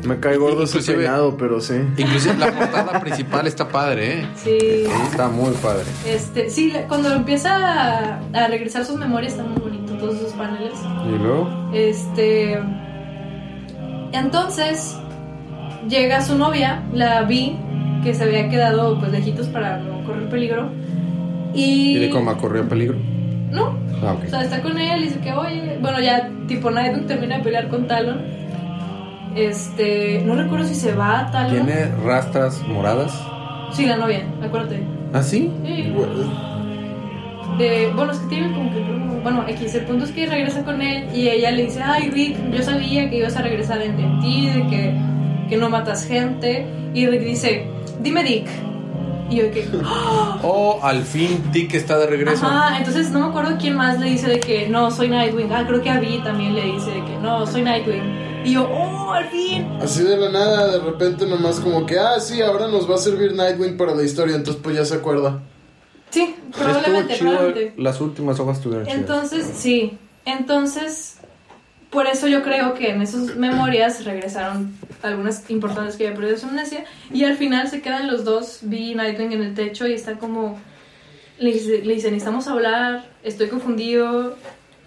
Me 0.04 0.20
cae 0.20 0.36
gordo 0.36 0.62
ese 0.62 0.78
Inclusive- 0.78 0.96
peinado, 0.98 1.36
pero 1.36 1.60
sí. 1.60 1.74
Inclusive 1.96 2.36
la 2.38 2.52
portada 2.58 3.00
principal 3.00 3.46
está 3.48 3.68
padre, 3.68 4.20
¿eh? 4.20 4.26
Sí. 4.36 4.86
Está 5.10 5.28
muy 5.28 5.50
padre. 5.54 5.82
Este, 6.06 6.48
sí, 6.50 6.72
cuando 6.86 7.12
empieza 7.12 7.56
a, 7.56 8.20
a 8.32 8.46
regresar 8.46 8.84
sus 8.84 8.96
memorias 8.96 9.32
está 9.32 9.42
muy 9.44 9.67
todos 9.98 10.16
esos 10.16 10.32
paneles. 10.32 10.74
Y 11.06 11.18
luego, 11.22 11.48
Este. 11.72 12.58
Entonces 14.12 14.98
llega 15.88 16.20
su 16.22 16.36
novia, 16.36 16.82
la 16.92 17.22
Vi, 17.22 17.56
que 18.02 18.14
se 18.14 18.24
había 18.24 18.48
quedado 18.48 18.98
pues 18.98 19.12
lejitos 19.12 19.46
para 19.48 19.78
no 19.78 20.04
correr 20.04 20.28
peligro. 20.28 20.70
Y. 21.54 21.96
¿y 21.96 21.98
de 21.98 22.10
cómo 22.10 22.36
corrió 22.36 22.68
peligro? 22.68 22.96
No, 23.50 23.76
Ah, 24.02 24.14
o 24.24 24.28
sea, 24.30 24.42
está 24.44 24.62
con 24.62 24.78
él 24.78 25.00
y 25.00 25.04
dice 25.04 25.18
que, 25.20 25.32
oye, 25.32 25.76
bueno, 25.80 26.00
ya 26.00 26.30
tipo 26.46 26.70
Nightwing 26.70 27.06
termina 27.06 27.38
de 27.38 27.42
pelear 27.42 27.68
con 27.68 27.88
Talon. 27.88 28.20
Este, 29.34 30.22
no 30.24 30.34
recuerdo 30.36 30.66
si 30.66 30.74
se 30.74 30.94
va 30.94 31.20
a 31.20 31.30
Talon. 31.30 31.66
¿Tiene 31.66 31.86
rastras 32.04 32.62
moradas? 32.68 33.12
Sí, 33.72 33.86
la 33.86 33.96
novia, 33.96 34.22
acuérdate. 34.42 34.82
¿Ah, 35.12 35.22
sí? 35.22 35.50
Sí. 35.64 35.92
De, 37.56 37.90
bueno, 37.94 38.12
es 38.12 38.18
que 38.18 38.26
tiene 38.26 38.52
como 38.52 38.72
que. 38.72 38.80
Bueno, 39.22 39.44
X, 39.48 39.74
el 39.74 39.84
punto 39.84 40.04
es 40.04 40.12
que 40.12 40.26
regresa 40.26 40.64
con 40.64 40.80
él 40.80 41.08
y 41.14 41.28
ella 41.28 41.50
le 41.50 41.64
dice: 41.64 41.82
Ay, 41.82 42.10
Rick, 42.10 42.36
yo 42.50 42.62
sabía 42.62 43.08
que 43.08 43.16
ibas 43.16 43.36
a 43.36 43.42
regresar 43.42 43.82
en, 43.82 43.98
en 43.98 44.20
ti, 44.20 44.46
de 44.46 44.66
que, 44.68 44.94
que 45.48 45.56
no 45.56 45.70
matas 45.70 46.04
gente. 46.04 46.66
Y 46.94 47.06
Rick 47.06 47.22
dice: 47.22 47.66
Dime, 48.00 48.22
Dick. 48.22 48.48
Y 49.30 49.36
yo, 49.36 49.50
que. 49.50 49.68
¡Ah! 49.84 50.38
Oh, 50.42 50.80
al 50.82 51.02
fin 51.02 51.50
Dick 51.52 51.74
está 51.74 51.98
de 51.98 52.06
regreso. 52.06 52.46
Ajá, 52.46 52.78
entonces 52.78 53.10
no 53.10 53.20
me 53.20 53.26
acuerdo 53.26 53.56
quién 53.60 53.76
más 53.76 53.98
le 54.00 54.10
dice 54.10 54.28
de 54.28 54.40
que 54.40 54.68
no, 54.68 54.90
soy 54.90 55.08
Nightwing. 55.08 55.52
Ah, 55.52 55.64
creo 55.66 55.82
que 55.82 55.90
a 55.90 56.00
Vi 56.00 56.22
también 56.22 56.54
le 56.54 56.62
dice 56.62 56.90
de 56.90 57.04
que 57.04 57.16
no, 57.20 57.46
soy 57.46 57.62
Nightwing. 57.62 58.28
Y 58.44 58.52
yo, 58.54 58.68
oh, 58.70 59.12
al 59.12 59.28
fin. 59.28 59.66
Así 59.82 60.02
de 60.02 60.16
la 60.16 60.30
nada, 60.30 60.72
de 60.72 60.78
repente 60.78 61.26
nomás 61.26 61.60
como 61.60 61.84
que, 61.84 61.98
ah, 61.98 62.20
sí, 62.20 62.40
ahora 62.40 62.68
nos 62.68 62.88
va 62.88 62.94
a 62.94 62.98
servir 62.98 63.34
Nightwing 63.34 63.76
para 63.76 63.94
la 63.94 64.02
historia, 64.02 64.36
entonces 64.36 64.62
pues 64.62 64.76
ya 64.76 64.84
se 64.84 64.94
acuerda. 64.94 65.42
Sí, 66.10 66.34
Estuvo 66.50 66.64
probablemente, 66.64 67.14
chido. 67.18 67.30
probablemente. 67.30 67.82
Las 67.82 68.00
últimas 68.00 68.40
hojas 68.40 68.56
estuvieron 68.58 68.86
chidas. 68.86 68.98
Entonces, 68.98 69.46
sí. 69.54 69.98
Entonces, 70.24 71.18
por 71.90 72.06
eso 72.06 72.28
yo 72.28 72.42
creo 72.42 72.74
que 72.74 72.90
en 72.90 73.02
esas 73.02 73.36
memorias 73.36 74.04
regresaron 74.04 74.74
algunas 75.02 75.48
importantes 75.50 75.96
que 75.96 76.06
había 76.06 76.18
perdido 76.18 76.38
su 76.38 76.46
amnesia. 76.46 76.84
Y 77.12 77.24
al 77.24 77.36
final 77.36 77.68
se 77.68 77.80
quedan 77.80 78.06
los 78.08 78.24
dos, 78.24 78.58
Vi 78.62 78.92
y 78.92 78.94
Nightwing, 78.94 79.32
en 79.32 79.42
el 79.42 79.54
techo 79.54 79.86
y 79.86 79.92
está 79.94 80.14
como. 80.18 80.58
Le 81.38 81.52
dice, 81.52 81.82
le 81.84 81.94
dice, 81.94 82.10
necesitamos 82.10 82.48
hablar, 82.48 83.08
estoy 83.22 83.48
confundido. 83.48 84.36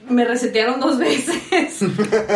Me 0.09 0.25
resetearon 0.25 0.79
dos 0.79 0.97
veces. 0.97 1.35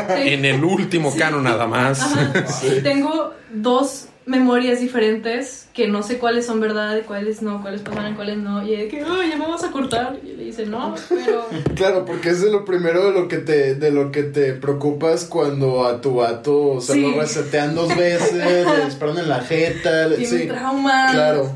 En 0.09 0.45
el 0.45 0.63
último 0.63 1.13
cano 1.15 1.41
nada 1.41 1.67
más. 1.67 2.01
Ajá. 2.01 2.31
Tengo 2.83 3.33
dos 3.51 4.07
memorias 4.25 4.79
diferentes 4.79 5.67
que 5.73 5.87
no 5.87 6.01
sé 6.01 6.17
cuáles 6.17 6.45
son 6.45 6.59
verdad, 6.59 7.01
cuáles 7.05 7.41
no, 7.41 7.61
cuáles 7.61 7.81
pasaron, 7.81 8.15
cuáles 8.15 8.37
no. 8.37 8.65
Y 8.65 8.75
de 8.75 8.87
que, 8.87 9.01
"Ay, 9.01 9.29
ya 9.29 9.37
me 9.37 9.45
vas 9.47 9.63
a 9.63 9.71
cortar. 9.71 10.17
Y 10.23 10.35
le 10.35 10.43
dice, 10.45 10.65
no, 10.65 10.95
pero. 11.09 11.45
Claro, 11.75 12.05
porque 12.05 12.29
es 12.29 12.41
de 12.41 12.49
lo 12.51 12.65
primero 12.65 13.05
de 13.05 13.11
lo 13.19 13.27
que 13.27 13.37
te, 13.37 13.75
de 13.75 13.91
lo 13.91 14.11
que 14.11 14.23
te 14.23 14.53
preocupas 14.53 15.25
cuando 15.25 15.85
a 15.85 16.01
tu 16.01 16.15
vato, 16.15 16.69
o 16.69 16.81
sea, 16.81 16.95
Sí. 16.95 17.01
lo 17.01 17.19
resetean 17.21 17.75
dos 17.75 17.95
veces, 17.95 18.33
le 18.33 18.85
disparan 18.85 19.17
en 19.19 19.29
la 19.29 19.41
jeta, 19.41 20.07
le- 20.07 20.25
sí, 20.25 20.47
trauma. 20.47 21.09
claro. 21.11 21.51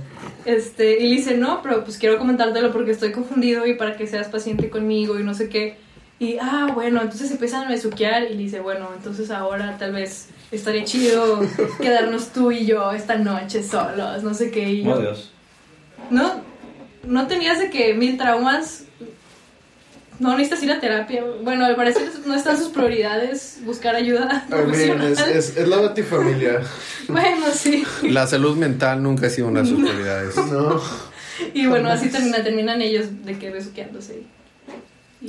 Este, 0.46 1.00
y 1.00 1.10
le 1.10 1.16
dice, 1.18 1.38
no, 1.38 1.62
pero 1.62 1.84
pues 1.84 1.98
quiero 1.98 2.18
comentártelo 2.18 2.72
porque 2.72 2.92
estoy 2.92 3.12
confundido 3.12 3.66
y 3.66 3.74
para 3.76 3.96
que 3.98 4.08
seas 4.08 4.28
paciente 4.28 4.70
conmigo 4.70 5.20
y 5.20 5.24
no 5.24 5.34
sé 5.34 5.50
qué. 5.50 5.78
Y, 6.20 6.38
ah, 6.42 6.70
bueno, 6.74 7.02
entonces 7.02 7.32
empiezan 7.32 7.64
a 7.66 7.70
besuquear 7.70 8.24
y 8.24 8.30
le 8.32 8.44
dice, 8.44 8.60
bueno, 8.60 8.90
entonces 8.96 9.32
ahora 9.32 9.78
tal 9.80 9.94
vez 9.94 10.28
estaría 10.52 10.84
chido 10.84 11.40
quedarnos 11.82 12.30
tú 12.30 12.52
y 12.52 12.66
yo 12.66 12.92
esta 12.92 13.16
noche 13.16 13.64
solos, 13.64 14.22
no 14.22 14.34
sé 14.34 14.52
qué. 14.52 14.70
Y 14.70 14.84
yo, 14.84 14.92
Oh, 14.92 15.00
Dios. 15.00 15.32
¿No? 16.10 16.42
¿No 17.04 17.28
tenías 17.28 17.60
de 17.60 17.70
que 17.70 17.94
mil 17.94 18.18
traumas? 18.18 18.84
No 20.20 20.32
necesitas 20.32 20.62
ir 20.64 20.72
a 20.74 20.82
terapia. 20.82 21.24
Bueno, 21.42 21.64
al 21.64 21.78
parecer 21.78 22.12
no 22.26 22.36
están 22.36 22.58
sus 22.58 22.70
prioridades 22.70 23.60
buscar 23.64 23.96
ayuda 23.96 24.46
I 24.50 24.70
mean, 24.70 25.02
es, 25.02 25.20
es, 25.20 25.58
es 25.58 25.68
la 25.68 25.78
batifamilia. 25.78 26.62
Bueno, 27.08 27.48
sí. 27.52 27.84
La 28.04 28.28
salud 28.28 28.56
mental 28.56 29.02
nunca 29.02 29.26
ha 29.28 29.30
sido 29.32 29.48
una 29.48 29.62
de 29.62 29.70
sus 29.70 29.80
prioridades. 29.80 30.36
No. 30.36 30.80
Y 31.56 31.66
bueno, 31.66 31.90
así 31.90 32.10
termina, 32.10 32.44
terminan 32.44 32.82
ellos 32.84 33.08
de 33.26 33.40
que 33.40 33.50
besuqueándose. 33.50 34.24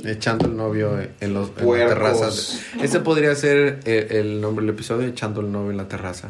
Echando 0.05 0.45
el 0.47 0.55
novio 0.55 0.97
en, 1.19 1.33
los, 1.33 1.49
en 1.49 1.55
la 1.55 1.63
Puercos. 1.63 1.89
terraza. 1.89 2.29
Ese 2.81 2.99
podría 3.01 3.35
ser 3.35 3.79
el, 3.85 4.11
el 4.11 4.41
nombre 4.41 4.65
del 4.65 4.73
episodio, 4.75 5.07
Echando 5.07 5.41
el 5.41 5.51
novio 5.51 5.71
en 5.71 5.77
la 5.77 5.87
terraza. 5.87 6.29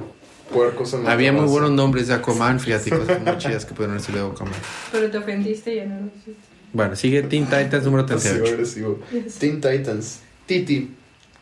Puercos 0.52 0.94
en 0.94 1.04
la 1.04 1.12
Había 1.12 1.32
muy 1.32 1.46
buenos 1.46 1.72
nombres 1.72 2.08
de 2.08 2.16
Aquaman, 2.16 2.60
fíjate, 2.60 2.90
cosas 2.90 3.22
muy 3.22 3.38
chidas 3.38 3.66
que 3.66 3.74
pudieron 3.74 3.92
haber 3.98 4.06
sido 4.06 4.26
de 4.28 4.32
Aquaman. 4.34 4.54
Pero 4.92 5.10
te 5.12 5.18
ofendiste 5.18 5.74
y 5.74 5.76
ya 5.78 5.86
no 5.86 6.02
lo 6.02 6.08
hiciste. 6.08 6.34
Bueno, 6.74 6.96
sigue 6.96 7.22
Teen 7.24 7.46
Titans 7.46 7.84
número 7.84 8.06
Pasivo 8.06 8.34
38. 8.44 8.54
agresivo. 8.54 9.00
Yes. 9.12 9.36
Teen 9.36 9.62
Titans. 9.62 10.20
Titi. 10.46 10.96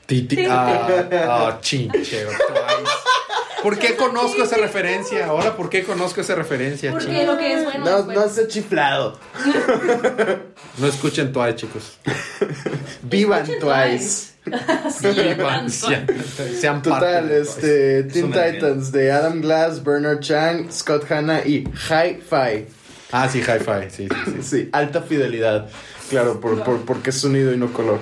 Titi. 0.06 0.46
Ah, 0.48 1.08
ah, 1.12 1.58
chinche. 1.62 2.26
¿Por 3.64 3.78
qué 3.78 3.96
conozco 3.98 4.44
esa 4.44 4.58
referencia? 4.58 5.26
Ahora, 5.28 5.56
¿por 5.56 5.70
qué 5.70 5.84
conozco 5.84 6.22
esa 6.22 6.36
referencia? 6.36 6.92
Porque 6.92 7.26
lo 7.26 7.38
que 7.38 7.54
es 7.54 7.64
bueno. 7.64 7.86
No, 7.86 7.98
es 8.00 8.06
bueno. 8.06 8.22
no 8.22 8.30
se 8.30 8.48
chiflado. 8.48 9.20
No 10.78 10.88
escuchen 10.88 11.32
Twice, 11.34 11.56
chicos. 11.56 11.98
Vivan 13.04 13.46
Twice. 13.60 14.30
Vivan, 14.46 15.70
sean, 15.70 16.08
sean 16.60 16.82
parte 16.82 17.06
Total, 17.06 17.32
este, 17.32 18.04
Teen 18.04 18.32
Titans 18.32 18.92
de 18.92 19.12
Adam 19.12 19.42
Glass, 19.42 19.84
Bernard 19.84 20.22
Chang, 20.22 20.72
Scott 20.72 21.10
Hanna 21.12 21.42
y 21.46 21.66
Hi-Fi. 21.90 22.66
Ah, 23.12 23.28
sí, 23.28 23.40
hi-fi. 23.40 23.90
Sí, 23.90 24.08
sí, 24.08 24.32
sí. 24.38 24.44
Sí, 24.44 24.70
alta 24.72 25.02
fidelidad. 25.02 25.68
Claro, 26.10 26.40
por, 26.40 26.64
por- 26.64 26.82
porque 26.82 27.10
es 27.12 27.18
sonido 27.18 27.54
y 27.54 27.58
no 27.58 27.72
color. 27.74 28.00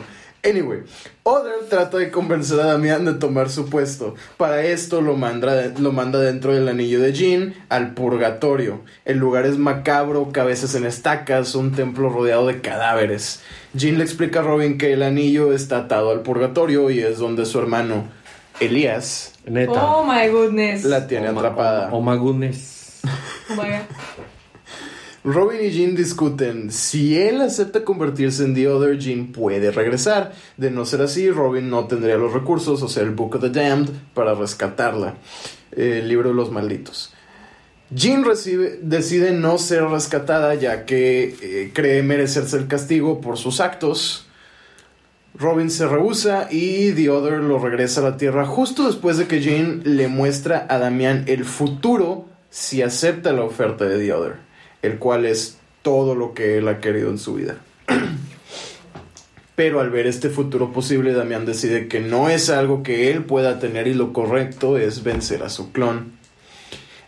Anyway, 0.48 0.84
Other 1.24 1.56
trata 1.70 1.98
de 1.98 2.10
convencer 2.10 2.60
a 2.62 2.68
Damián 2.68 3.04
de 3.04 3.14
tomar 3.16 3.50
su 3.50 3.70
puesto. 3.70 4.16
Para 4.38 4.64
esto 4.64 5.02
lo 5.02 5.18
manda, 5.18 5.74
lo 5.78 5.92
manda 5.92 6.20
dentro 6.20 6.54
del 6.54 6.70
anillo 6.70 7.02
de 7.02 7.12
Jean 7.12 7.54
al 7.70 7.94
purgatorio. 7.94 8.82
El 9.04 9.18
lugar 9.18 9.46
es 9.46 9.58
macabro, 9.58 10.32
cabezas 10.32 10.74
en 10.76 10.86
estacas, 10.86 11.54
un 11.56 11.74
templo 11.74 12.10
rodeado 12.10 12.48
de 12.48 12.62
cadáveres. 12.62 13.42
Jean 13.74 13.98
le 13.98 14.06
explica 14.06 14.40
a 14.40 14.44
Robin 14.44 14.78
que 14.78 14.94
el 14.94 15.04
anillo 15.04 15.52
está 15.52 15.80
atado 15.80 16.12
al 16.12 16.22
purgatorio 16.22 16.90
y 16.92 17.00
es 17.00 17.18
donde 17.18 17.46
su 17.46 17.60
hermano 17.60 18.06
Elías 18.62 19.34
Neta. 19.46 19.84
Oh 19.86 20.04
my 20.06 20.28
goodness. 20.30 20.84
la 20.86 21.08
tiene 21.08 21.28
Oh 21.30 21.34
my- 21.34 21.38
atrapada. 21.40 21.90
Oh, 21.92 22.02
my 22.02 22.18
goodness. 22.18 23.02
Oh 23.50 23.56
my 23.56 23.70
God. 23.70 23.82
Robin 25.28 25.60
y 25.62 25.72
Jean 25.72 25.94
discuten. 25.94 26.72
Si 26.72 27.18
él 27.18 27.42
acepta 27.42 27.84
convertirse 27.84 28.46
en 28.46 28.56
The 28.56 28.70
Other, 28.70 28.98
Jean 28.98 29.34
puede 29.34 29.72
regresar. 29.72 30.32
De 30.56 30.72
no 30.72 30.86
ser 30.86 31.02
así, 31.02 31.30
Robin 31.30 31.70
no 31.70 31.86
tendría 31.86 32.16
los 32.16 32.32
recursos, 32.32 32.82
o 32.82 32.88
sea, 32.88 33.04
el 33.04 33.12
Book 33.12 33.36
of 33.36 33.42
the 33.42 33.50
Damned, 33.50 33.90
para 34.14 34.36
rescatarla. 34.36 35.16
El 35.76 36.08
libro 36.08 36.30
de 36.30 36.36
los 36.36 36.50
malditos. 36.50 37.14
Jean 37.90 38.24
decide 38.82 39.32
no 39.32 39.58
ser 39.58 39.84
rescatada 39.84 40.56
ya 40.56 40.86
que 40.86 41.36
eh, 41.42 41.72
cree 41.74 42.04
merecerse 42.04 42.56
el 42.56 42.68
castigo 42.68 43.20
por 43.20 43.38
sus 43.38 43.60
actos. 43.60 44.28
Robin 45.36 45.70
se 45.70 45.88
rehúsa 45.88 46.48
y 46.50 46.94
The 46.94 47.10
Other 47.10 47.40
lo 47.40 47.60
regresa 47.60 48.00
a 48.00 48.12
la 48.12 48.18
Tierra 48.18 48.46
justo 48.46 48.88
después 48.88 49.18
de 49.18 49.28
que 49.28 49.42
Jane 49.42 49.82
le 49.84 50.08
muestra 50.08 50.66
a 50.70 50.80
Damián 50.80 51.26
el 51.28 51.44
futuro 51.44 52.26
si 52.50 52.82
acepta 52.82 53.34
la 53.34 53.44
oferta 53.44 53.86
de 53.86 54.00
The 54.00 54.14
Other, 54.14 54.47
el 54.82 55.00
cual 55.00 55.26
es 55.26 55.58
todo 55.82 56.16
lo 56.16 56.34
que 56.34 56.58
él 56.58 56.68
ha 56.68 56.80
querido 56.80 57.10
en 57.10 57.18
su 57.18 57.36
vida. 57.36 57.58
Pero 59.56 59.80
al 59.80 59.90
ver 59.90 60.06
este 60.06 60.30
futuro 60.30 60.72
posible, 60.72 61.14
Damián 61.14 61.46
decide 61.46 61.88
que 61.88 62.00
no 62.00 62.30
es 62.30 62.50
algo 62.50 62.84
que 62.84 63.10
él 63.10 63.24
pueda 63.24 63.60
tener 63.60 63.88
y 63.88 63.96
lo 63.96 64.14
correcto 64.14 64.78
es 64.78 65.04
vencer 65.04 65.42
a 65.42 65.50
su 65.50 65.72
clon. 65.72 66.12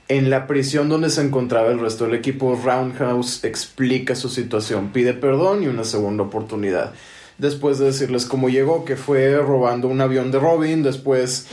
En 0.08 0.32
la 0.32 0.48
prisión 0.48 0.90
donde 0.90 1.12
se 1.12 1.22
encontraba 1.22 1.70
el 1.70 1.80
resto 1.80 2.06
del 2.06 2.16
equipo, 2.16 2.60
Roundhouse 2.64 3.44
explica 3.44 4.16
su 4.16 4.30
situación, 4.30 4.92
pide 4.92 5.14
perdón 5.14 5.62
y 5.62 5.68
una 5.68 5.84
segunda 5.84 6.24
oportunidad. 6.24 6.94
Después 7.38 7.78
de 7.78 7.86
decirles 7.86 8.26
cómo 8.26 8.50
llegó, 8.50 8.84
que 8.84 8.96
fue 8.96 9.38
robando 9.38 9.88
un 9.88 10.02
avión 10.02 10.32
de 10.32 10.40
Robin, 10.40 10.82
después 10.82 11.48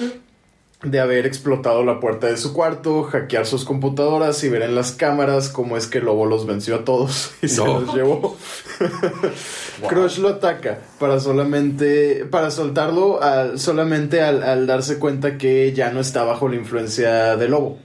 de 0.83 1.00
haber 1.00 1.25
explotado 1.26 1.85
la 1.85 2.00
puerta 2.00 2.26
de 2.26 2.37
su 2.37 2.52
cuarto, 2.52 3.02
hackear 3.04 3.47
sus 3.47 3.64
computadoras 3.64 4.45
y 4.45 4.50
ver 4.50 4.62
en 4.62 4.75
las 4.75 4.92
cámaras 4.92 5.49
cómo 5.49 5.76
es 5.76 5.87
que 5.87 6.00
Lobo 6.00 6.26
los 6.26 6.47
venció 6.47 6.76
a 6.76 6.85
todos 6.85 7.33
y 7.42 7.49
se 7.49 7.64
los 7.64 7.95
llevó. 7.95 8.37
Crush 9.88 10.18
lo 10.18 10.28
ataca 10.28 10.78
para 10.99 11.21
solamente 11.21 12.26
para 12.30 12.50
soltarlo 12.50 13.23
al- 13.23 13.59
solamente 13.59 14.21
al, 14.23 14.42
al 14.42 14.66
darse 14.66 14.99
cuenta 14.99 15.38
que 15.38 15.73
ya 15.73 15.90
no 15.90 16.00
está 16.00 16.25
bajo 16.25 16.49
la 16.49 16.56
influencia 16.56 17.37
de 17.37 17.49
Lobo. 17.49 17.78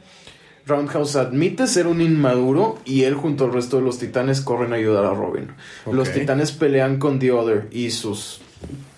Roundhouse 0.67 1.15
admite 1.15 1.65
ser 1.67 1.87
un 1.87 2.01
inmaduro 2.01 2.77
y 2.85 3.03
él 3.03 3.15
junto 3.15 3.45
al 3.45 3.53
resto 3.53 3.77
de 3.77 3.83
los 3.83 3.97
titanes 3.97 4.41
corren 4.41 4.73
a 4.73 4.75
ayudar 4.75 5.05
a 5.05 5.13
Robin. 5.13 5.47
Los 5.91 6.11
titanes 6.13 6.51
pelean 6.51 6.99
con 6.99 7.19
The 7.19 7.31
Other 7.31 7.67
y 7.71 7.89
sus 7.91 8.41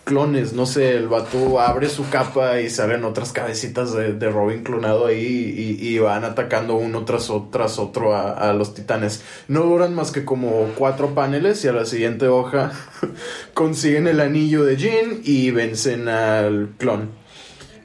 clones, 0.03 0.53
no 0.53 0.65
sé, 0.65 0.95
el 0.98 1.07
vato 1.07 1.60
abre 1.60 1.89
su 1.89 2.10
capa 2.10 2.60
y 2.60 2.69
salen 2.69 3.03
otras 3.05 3.31
cabecitas 3.31 3.93
de, 3.93 4.13
de 4.13 4.29
Robin 4.29 4.63
clonado 4.63 5.05
ahí 5.05 5.77
y, 5.79 5.88
y 5.88 6.00
van 6.00 6.25
atacando 6.25 6.75
uno 6.75 7.05
tras, 7.05 7.29
o- 7.29 7.48
tras 7.51 7.79
otro 7.79 8.15
a, 8.15 8.31
a 8.31 8.53
los 8.53 8.74
titanes. 8.74 9.24
No 9.48 9.62
duran 9.63 9.93
más 9.95 10.12
que 10.12 10.25
como 10.25 10.69
cuatro 10.77 11.15
paneles 11.15 11.63
y 11.65 11.67
a 11.69 11.74
la 11.74 11.86
siguiente 11.86 12.27
hoja 12.27 12.72
consiguen 13.53 14.07
el 14.07 14.19
anillo 14.19 14.63
de 14.63 14.77
Jean 14.77 15.22
y 15.24 15.51
vencen 15.51 16.07
al 16.10 16.69
clon. 16.77 17.23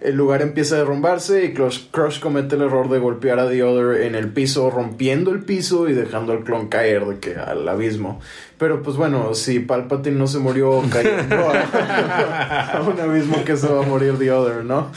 El 0.01 0.15
lugar 0.15 0.43
empieza 0.43 0.77
a 0.77 0.79
derrumbarse 0.79 1.45
y 1.45 1.55
Crush, 1.55 1.91
Crush 1.91 2.21
comete 2.21 2.55
el 2.55 2.63
error 2.63 2.89
de 2.89 2.99
golpear 2.99 3.41
a 3.41 3.49
The 3.49 3.63
Other 3.65 4.03
en 4.03 4.15
el 4.15 4.29
piso, 4.33 4.71
rompiendo 4.71 5.33
el 5.33 5.43
piso 5.43 5.89
y 5.89 5.93
dejando 5.93 6.33
al 6.33 6.45
clon 6.45 6.69
caer 6.69 7.05
de 7.05 7.19
que 7.19 7.37
al 7.37 7.69
abismo. 7.69 8.21
Pero 8.59 8.83
pues 8.83 8.97
bueno, 8.97 9.35
si 9.35 9.59
Palpatine 9.59 10.17
no 10.17 10.27
se 10.27 10.39
murió 10.39 10.83
cayendo 10.91 11.51
a, 11.51 12.71
a 12.79 12.83
un 12.83 13.01
abismo 13.01 13.45
que 13.45 13.57
se 13.57 13.67
va 13.67 13.85
a 13.85 13.87
morir 13.87 14.19
The 14.19 14.31
Other, 14.31 14.65
¿no? 14.65 14.91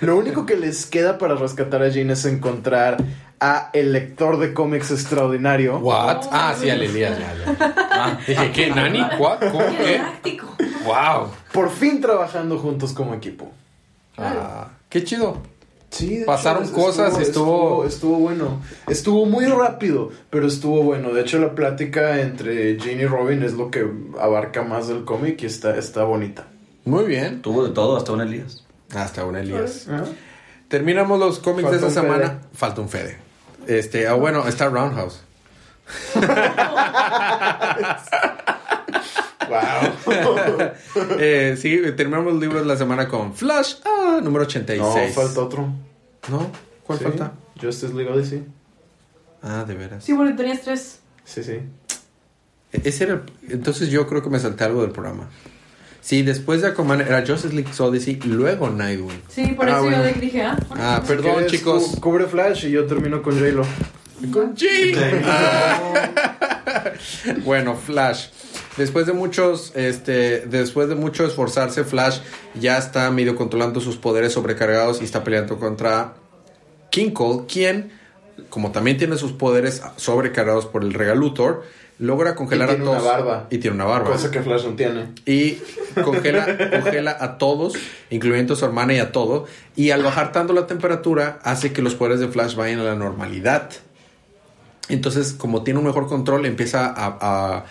Lo 0.00 0.16
único 0.16 0.46
que 0.46 0.56
les 0.56 0.86
queda 0.86 1.18
para 1.18 1.34
rescatar 1.34 1.82
a 1.82 1.88
Jean 1.88 2.10
es 2.10 2.24
encontrar 2.24 2.98
a 3.40 3.70
el 3.72 3.92
lector 3.92 4.38
de 4.38 4.52
cómics 4.52 4.90
extraordinario. 4.90 5.78
What? 5.78 6.26
Ah, 6.32 6.54
sí, 6.58 6.70
al 6.70 6.82
Elías, 6.82 7.18
ya, 7.18 7.34
ya. 7.34 7.74
Ah, 7.92 8.18
dije, 8.26 8.50
¿qué? 8.54 8.70
¿Nani? 8.70 9.00
¿What? 9.18 9.38
¿Cómo? 9.52 9.58
¡Qué 9.70 9.76
¿Qué? 9.84 9.98
práctico! 9.98 10.56
¡Wow! 10.84 11.28
Por 11.52 11.70
fin 11.70 12.00
trabajando 12.00 12.58
juntos 12.58 12.92
como 12.92 13.14
equipo. 13.14 13.52
Ah, 14.18 14.68
qué 14.88 15.04
chido. 15.04 15.36
Sí, 15.90 16.18
de 16.18 16.26
Pasaron 16.26 16.64
hecho, 16.64 16.74
cosas, 16.74 17.18
estuvo- 17.18 17.84
estuvo, 17.84 17.86
estuvo 17.86 18.18
bueno. 18.18 18.60
Estuvo 18.88 19.24
muy 19.24 19.46
rápido, 19.46 20.10
pero 20.28 20.46
estuvo 20.46 20.82
bueno. 20.82 21.14
De 21.14 21.22
hecho, 21.22 21.38
la 21.38 21.54
plática 21.54 22.20
entre 22.20 22.78
Jane 22.78 23.02
y 23.02 23.06
Robin 23.06 23.42
es 23.42 23.54
lo 23.54 23.70
que 23.70 23.90
abarca 24.20 24.62
más 24.62 24.86
del 24.88 25.06
cómic 25.06 25.42
y 25.42 25.46
está, 25.46 25.78
está 25.78 26.04
bonita. 26.04 26.44
Muy 26.84 27.06
bien. 27.06 27.40
Tuvo 27.40 27.66
de 27.66 27.72
todo, 27.72 27.96
hasta 27.96 28.12
un 28.12 28.20
Elías. 28.20 28.64
Hasta 28.94 29.24
un 29.24 29.36
Elías. 29.36 29.86
¿Ah? 29.90 30.04
Terminamos 30.68 31.18
los 31.18 31.38
cómics 31.38 31.70
de 31.70 31.76
esta 31.76 31.88
Fede. 31.88 32.00
semana. 32.02 32.40
Falta 32.52 32.82
un 32.82 32.90
Fede. 32.90 33.16
Este, 33.66 34.06
ah, 34.08 34.12
bueno, 34.14 34.46
está 34.46 34.68
Roundhouse. 34.68 35.22
Wow. 39.48 40.70
Eh, 41.18 41.56
sí, 41.60 41.80
terminamos 41.96 42.32
los 42.32 42.40
libros 42.42 42.62
de 42.62 42.66
la 42.68 42.76
semana 42.76 43.08
con 43.08 43.34
Flash, 43.34 43.74
ah, 43.84 44.20
número 44.22 44.44
no, 44.44 44.48
86. 44.48 45.14
falta 45.14 45.40
otro. 45.40 45.68
¿No? 46.28 46.50
¿Cuál 46.84 46.98
Sí, 46.98 47.04
falta? 47.04 47.32
Justice 47.60 47.92
League 47.94 48.10
Odyssey. 48.12 48.44
Ah, 49.42 49.64
de 49.66 49.74
veras. 49.74 50.04
Sí, 50.04 50.14
porque 50.14 50.32
tenías 50.32 50.60
tres. 50.62 51.00
Sí, 51.24 51.42
sí. 51.44 51.52
E- 52.72 52.80
Ese 52.84 53.04
era 53.04 53.14
el- 53.14 53.22
Entonces 53.52 53.88
yo 53.90 54.06
creo 54.06 54.22
que 54.22 54.30
me 54.30 54.38
salté 54.38 54.64
algo 54.64 54.82
del 54.82 54.90
programa. 54.90 55.28
Sí, 56.00 56.22
después 56.22 56.62
de 56.62 56.68
Aquaman 56.68 57.00
era 57.02 57.24
Justice 57.26 57.54
League 57.54 57.70
Odyssey, 57.78 58.18
luego 58.24 58.70
Nightwing. 58.70 59.22
Sí, 59.28 59.46
por 59.48 59.68
Ah, 59.68 59.72
eso 59.72 59.82
bueno. 59.82 60.08
yo 60.08 60.20
dije, 60.20 60.42
ah, 60.42 60.56
bueno. 60.68 60.82
Ah, 60.84 61.02
perdón, 61.06 61.32
¿Quieres 61.34 61.52
chicos. 61.52 61.82
cu- 61.94 62.00
cubre 62.00 62.26
Flash 62.26 62.66
y 62.66 62.70
yo 62.70 62.86
termino 62.86 63.20
con 63.22 63.34
J-Lo. 63.38 63.64
Con 64.32 64.56
Jill. 64.56 64.96
bueno, 67.44 67.74
Flash. 67.76 68.28
Después 68.76 69.06
de 69.06 69.12
muchos, 69.12 69.72
este, 69.74 70.40
después 70.46 70.88
de 70.88 70.94
mucho 70.94 71.24
esforzarse, 71.24 71.84
Flash 71.84 72.20
ya 72.54 72.78
está 72.78 73.10
medio 73.10 73.34
controlando 73.36 73.80
sus 73.80 73.96
poderes 73.96 74.32
sobrecargados 74.32 75.00
y 75.00 75.04
está 75.04 75.24
peleando 75.24 75.58
contra 75.58 76.14
King 76.90 77.10
Cole, 77.10 77.44
quien, 77.48 77.92
como 78.50 78.70
también 78.72 78.96
tiene 78.96 79.16
sus 79.16 79.32
poderes 79.32 79.82
sobrecargados 79.96 80.66
por 80.66 80.84
el 80.84 80.94
Regalutor, 80.94 81.64
logra 81.98 82.34
congelar 82.34 82.70
Y 82.70 82.72
a 82.72 82.78
todos. 82.78 83.02
una 83.02 83.10
barba. 83.10 83.46
Y 83.50 83.58
tiene 83.58 83.74
una 83.74 83.84
barba. 83.84 84.12
Cosa 84.12 84.30
que 84.30 84.40
Flash 84.42 84.64
no 84.64 84.74
tiene. 84.74 85.08
Y 85.26 85.58
congela, 86.04 86.46
congela 86.70 87.16
a 87.18 87.38
todos, 87.38 87.74
incluyendo 88.10 88.54
a 88.54 88.56
su 88.56 88.64
hermana 88.64 88.94
y 88.94 88.98
a 88.98 89.12
todo. 89.12 89.46
Y 89.74 89.90
al 89.90 90.02
bajar 90.02 90.32
tanto 90.32 90.52
la 90.52 90.66
temperatura, 90.66 91.40
hace 91.42 91.72
que 91.72 91.82
los 91.82 91.94
poderes 91.94 92.20
de 92.20 92.28
Flash 92.28 92.54
vayan 92.54 92.80
a 92.80 92.84
la 92.84 92.94
normalidad. 92.94 93.70
Entonces, 94.88 95.32
como 95.32 95.62
tiene 95.62 95.80
un 95.80 95.86
mejor 95.86 96.06
control, 96.08 96.46
empieza 96.46 96.92
a, 96.96 97.64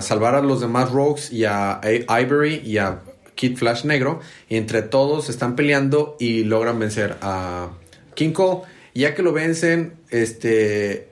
salvar 0.00 0.34
a 0.34 0.42
los 0.42 0.60
demás 0.60 0.90
Rogues 0.90 1.32
y 1.32 1.44
a, 1.44 1.80
a 1.80 2.20
Ivory 2.20 2.60
y 2.64 2.78
a 2.78 3.00
Kid 3.34 3.56
Flash 3.56 3.84
Negro. 3.84 4.20
Y 4.48 4.56
entre 4.56 4.82
todos 4.82 5.28
están 5.28 5.56
peleando 5.56 6.16
y 6.18 6.44
logran 6.44 6.78
vencer 6.78 7.16
a 7.22 7.70
King 8.14 8.32
Cole. 8.32 8.62
Ya 8.94 9.14
que 9.14 9.22
lo 9.22 9.32
vencen, 9.32 9.94
este. 10.10 11.08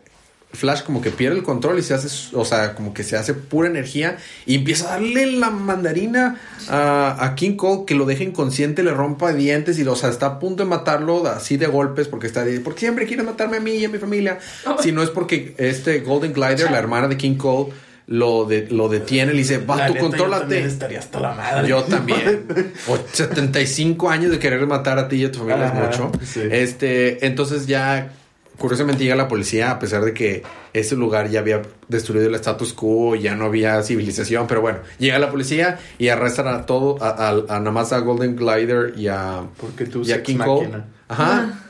Flash 0.53 0.83
como 0.83 1.01
que 1.01 1.11
pierde 1.11 1.37
el 1.39 1.43
control 1.43 1.79
y 1.79 1.83
se 1.83 1.95
hace, 1.95 2.09
o 2.37 2.45
sea, 2.45 2.75
como 2.75 2.93
que 2.93 3.03
se 3.05 3.17
hace 3.17 3.33
pura 3.35 3.69
energía 3.69 4.19
y 4.45 4.57
empieza 4.57 4.89
a 4.89 4.93
darle 4.93 5.27
la 5.33 5.51
mandarina 5.51 6.37
a, 6.69 7.25
a 7.25 7.35
King 7.35 7.57
Cole 7.57 7.85
que 7.87 7.95
lo 7.95 8.05
deja 8.05 8.23
inconsciente, 8.23 8.83
le 8.83 8.93
rompa 8.93 9.33
dientes 9.33 9.79
y, 9.79 9.83
o 9.87 9.97
sea, 9.97 10.11
está 10.11 10.27
a 10.27 10.39
punto 10.39 10.63
de 10.65 10.69
matarlo 10.69 11.27
así 11.27 11.57
de 11.57 11.67
golpes 11.67 12.07
porque 12.09 12.27
está 12.27 12.45
de, 12.45 12.61
porque 12.61 12.81
siempre 12.81 13.07
quiere 13.07 13.23
matarme 13.23 13.57
a 13.57 13.61
mí 13.61 13.73
y 13.77 13.85
a 13.85 13.89
mi 13.89 13.99
familia. 13.99 14.39
Si 14.81 14.93
no 14.93 15.03
es 15.03 15.09
porque 15.11 15.55
este 15.59 16.01
Golden 16.01 16.33
Glider, 16.33 16.71
la 16.71 16.79
hermana 16.79 17.09
de 17.09 17.17
King 17.17 17.37
Cole, 17.37 17.73
lo, 18.09 18.45
de, 18.45 18.67
lo 18.69 18.89
detiene 18.89 19.33
y 19.33 19.37
le 19.37 19.43
dice, 19.43 19.59
va, 19.59 19.77
La 19.77 19.87
tú 19.87 19.95
neta, 19.95 20.05
yo 20.05 20.11
también 20.11 20.29
contrólate. 20.29 20.65
estaría 20.65 20.99
hasta 20.99 21.21
la 21.21 21.33
madre. 21.35 21.69
Yo 21.69 21.83
también. 21.85 22.45
O 22.89 22.99
75 23.11 24.11
años 24.11 24.31
de 24.33 24.39
querer 24.39 24.67
matar 24.67 24.99
a 24.99 25.09
ti 25.09 25.17
y 25.17 25.25
a 25.25 25.33
tu 25.33 25.39
familia 25.39 25.69
Ajá, 25.69 25.89
es 25.91 25.99
mucho. 25.99 26.13
sí. 26.25 26.41
Este, 26.51 27.25
entonces 27.25 27.67
ya 27.67 28.13
curiosamente 28.59 29.03
llega 29.03 29.17
la 29.17 29.29
policía 29.29 29.71
a 29.71 29.79
pesar 29.79 30.05
de 30.05 30.13
que 30.15 30.43
ese 30.73 30.97
lugar 30.97 31.29
ya 31.31 31.41
había 31.41 31.63
destruido 31.89 32.27
el 32.29 32.35
status 32.37 32.73
quo, 32.73 33.15
ya 33.17 33.35
no 33.35 33.47
había 33.47 33.83
civilización, 33.83 34.47
pero 34.47 34.61
bueno, 34.61 34.79
llega 34.99 35.19
la 35.19 35.31
policía 35.31 35.79
y 35.99 36.09
arrestan 36.09 36.49
a 36.49 36.65
todo, 36.67 36.97
a, 37.03 37.09
a- 37.11 37.31
a 37.31 37.59
nada 37.59 37.71
más 37.71 37.93
a 37.93 37.99
Golden 37.99 38.37
Glider 38.37 38.95
y 38.97 39.09
a, 39.09 39.43
Porque 39.61 39.85
tú 39.87 40.03
y 40.03 40.13
a 40.13 40.23
King 40.23 40.39
Cole. 40.39 40.67
Ajá. 41.09 41.62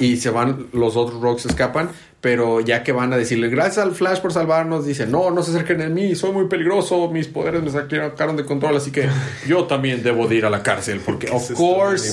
Y 0.00 0.16
se 0.16 0.30
van, 0.30 0.66
los 0.72 0.96
otros 0.96 1.20
Rocks 1.20 1.46
escapan, 1.46 1.90
pero 2.20 2.60
ya 2.60 2.82
que 2.82 2.92
van 2.92 3.12
a 3.12 3.16
decirle 3.16 3.48
gracias 3.48 3.78
al 3.78 3.92
Flash 3.94 4.18
por 4.20 4.32
salvarnos, 4.32 4.84
dice 4.86 5.06
no, 5.06 5.30
no 5.30 5.42
se 5.42 5.50
acerquen 5.52 5.82
a 5.82 5.88
mí, 5.88 6.14
soy 6.14 6.32
muy 6.32 6.46
peligroso, 6.48 7.08
mis 7.10 7.28
poderes 7.28 7.62
me 7.62 7.70
sacaron 7.70 8.36
de 8.36 8.44
control, 8.44 8.76
así 8.76 8.90
que 8.90 9.08
yo 9.46 9.64
también 9.64 10.02
debo 10.02 10.26
de 10.26 10.36
ir 10.36 10.44
a 10.46 10.50
la 10.50 10.62
cárcel, 10.62 11.00
porque 11.04 11.26
¿Qué 11.26 11.32
of 11.34 11.52
course, 11.52 12.12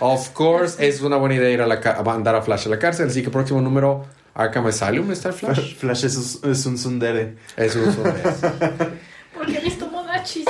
of 0.00 0.28
course 0.30 0.86
es 0.86 1.00
una 1.02 1.16
buena 1.16 1.34
idea 1.34 1.50
ir 1.50 1.60
a, 1.60 1.66
la, 1.66 1.80
mandar 2.04 2.34
a 2.36 2.42
Flash 2.42 2.66
a 2.66 2.70
la 2.70 2.78
cárcel, 2.78 3.08
así 3.08 3.22
que 3.22 3.30
próximo 3.30 3.60
número 3.60 4.04
Arkham 4.34 4.66
Asylum 4.66 5.10
está 5.12 5.28
el 5.28 5.34
Flash. 5.34 5.74
Flash 5.78 6.04
es, 6.04 6.40
es 6.42 6.66
un 6.66 6.74
tsundere. 6.76 7.36
Eso 7.56 7.80
es 7.88 7.96
un- 7.96 8.02
Porque 9.34 9.58
he 9.58 9.60
visto 9.60 9.86
Modachis. 9.88 10.44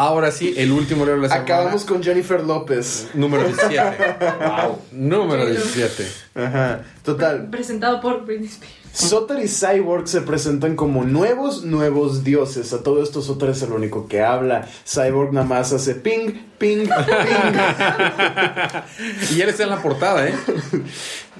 Ahora 0.00 0.32
sí, 0.32 0.54
el 0.56 0.72
último 0.72 1.04
libro 1.04 1.20
de 1.20 1.28
la 1.28 1.34
semana. 1.34 1.44
Acabamos 1.44 1.84
con 1.84 2.02
Jennifer 2.02 2.42
López. 2.42 3.10
Número 3.12 3.44
17. 3.44 4.16
wow. 4.40 4.78
Número 4.92 5.44
17. 5.44 6.08
Ajá. 6.36 6.80
Total. 7.04 7.50
Presentado 7.50 8.00
por 8.00 8.24
Britney 8.24 8.48
Spears. 8.48 8.72
Sotar 8.94 9.44
y 9.44 9.46
Cyborg 9.46 10.08
se 10.08 10.22
presentan 10.22 10.74
como 10.74 11.04
nuevos, 11.04 11.64
nuevos 11.64 12.24
dioses. 12.24 12.72
A 12.72 12.82
todo 12.82 13.02
esto 13.02 13.20
Sotar 13.20 13.50
es 13.50 13.60
el 13.60 13.72
único 13.72 14.08
que 14.08 14.22
habla. 14.22 14.66
Cyborg 14.86 15.34
nada 15.34 15.44
más 15.44 15.70
hace 15.74 15.96
ping, 15.96 16.30
ping, 16.56 16.88
ping, 16.88 16.88
Y 19.36 19.42
él 19.42 19.50
está 19.50 19.64
en 19.64 19.68
la 19.68 19.82
portada, 19.82 20.26
¿eh? 20.26 20.34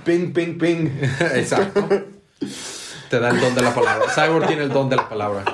ping, 0.04 0.34
ping, 0.34 0.58
ping. 0.58 0.86
Exacto. 1.34 1.88
Te 3.08 3.20
da 3.20 3.30
el 3.30 3.40
don 3.40 3.54
de 3.54 3.62
la 3.62 3.74
palabra. 3.74 4.04
Cyborg 4.14 4.48
tiene 4.48 4.64
el 4.64 4.68
don 4.68 4.90
de 4.90 4.96
la 4.96 5.08
palabra. 5.08 5.44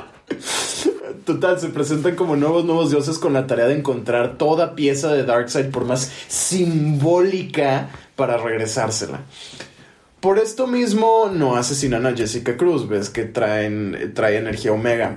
Total, 1.26 1.58
se 1.58 1.70
presentan 1.70 2.14
como 2.14 2.36
nuevos, 2.36 2.64
nuevos 2.64 2.90
dioses 2.90 3.18
con 3.18 3.32
la 3.32 3.48
tarea 3.48 3.66
de 3.66 3.76
encontrar 3.76 4.38
toda 4.38 4.76
pieza 4.76 5.12
de 5.12 5.24
Darkseid, 5.24 5.72
por 5.72 5.84
más 5.84 6.12
simbólica, 6.28 7.90
para 8.14 8.36
regresársela. 8.36 9.22
Por 10.20 10.38
esto 10.38 10.68
mismo 10.68 11.28
no 11.34 11.56
asesinan 11.56 12.06
a 12.06 12.14
Jessica 12.14 12.56
Cruz, 12.56 12.88
ves 12.88 13.10
que 13.10 13.24
traen, 13.24 14.12
trae 14.14 14.36
energía 14.36 14.70
omega. 14.70 15.16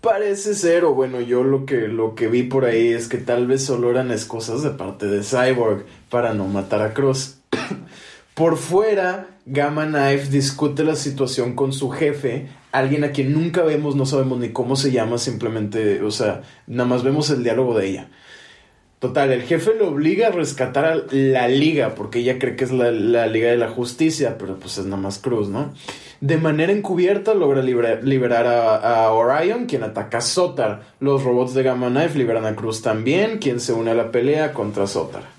Parece 0.00 0.54
ser, 0.54 0.84
o 0.84 0.94
bueno, 0.94 1.20
yo 1.20 1.42
lo 1.42 1.66
que, 1.66 1.88
lo 1.88 2.14
que 2.14 2.28
vi 2.28 2.44
por 2.44 2.64
ahí 2.64 2.92
es 2.92 3.08
que 3.08 3.18
tal 3.18 3.48
vez 3.48 3.64
solo 3.64 3.90
eran 3.90 4.12
excusas 4.12 4.62
de 4.62 4.70
parte 4.70 5.06
de 5.06 5.24
Cyborg 5.24 5.86
para 6.08 6.34
no 6.34 6.46
matar 6.46 6.82
a 6.82 6.94
Cruz. 6.94 7.38
por 8.36 8.58
fuera, 8.58 9.28
Gamma 9.46 9.86
Knife 9.86 10.28
discute 10.28 10.84
la 10.84 10.94
situación 10.94 11.54
con 11.54 11.72
su 11.72 11.88
jefe, 11.88 12.48
alguien 12.70 13.02
a 13.02 13.10
quien 13.10 13.32
nunca 13.32 13.62
vemos, 13.62 13.96
no 13.96 14.04
sabemos 14.04 14.38
ni 14.38 14.50
cómo 14.50 14.76
se 14.76 14.92
llama, 14.92 15.16
simplemente, 15.16 16.02
o 16.02 16.10
sea, 16.10 16.42
nada 16.66 16.86
más 16.86 17.02
vemos 17.02 17.30
el 17.30 17.42
diálogo 17.42 17.78
de 17.78 17.86
ella. 17.86 18.08
Total, 18.98 19.32
el 19.32 19.40
jefe 19.42 19.72
le 19.78 19.84
obliga 19.84 20.28
a 20.28 20.32
rescatar 20.32 20.84
a 20.84 21.02
la 21.10 21.48
liga, 21.48 21.94
porque 21.94 22.18
ella 22.18 22.38
cree 22.38 22.56
que 22.56 22.64
es 22.64 22.72
la, 22.72 22.90
liga 22.90 23.48
de 23.50 23.56
la 23.56 23.68
justicia, 23.68 24.36
pero 24.36 24.56
pues 24.56 24.76
es 24.76 24.84
nada 24.84 25.00
más 25.00 25.18
Cruz, 25.18 25.48
¿no? 25.48 25.72
De 26.20 26.36
manera 26.36 26.72
encubierta 26.72 27.32
logra 27.32 27.62
libera- 27.62 28.02
liberar 28.02 28.46
a, 28.46 29.04
a 29.04 29.12
Orion, 29.12 29.64
quien 29.64 29.82
ataca 29.82 30.18
a 30.18 30.20
Sotar. 30.22 30.82
Los 31.00 31.24
robots 31.24 31.54
de 31.54 31.62
Gamma 31.62 31.88
Knife 31.88 32.18
liberan 32.18 32.44
a 32.44 32.54
Cruz 32.54 32.82
también, 32.82 33.38
quien 33.38 33.60
se 33.60 33.72
une 33.72 33.92
a 33.92 33.94
la 33.94 34.10
pelea 34.10 34.52
contra 34.52 34.86
Sotar. 34.86 35.35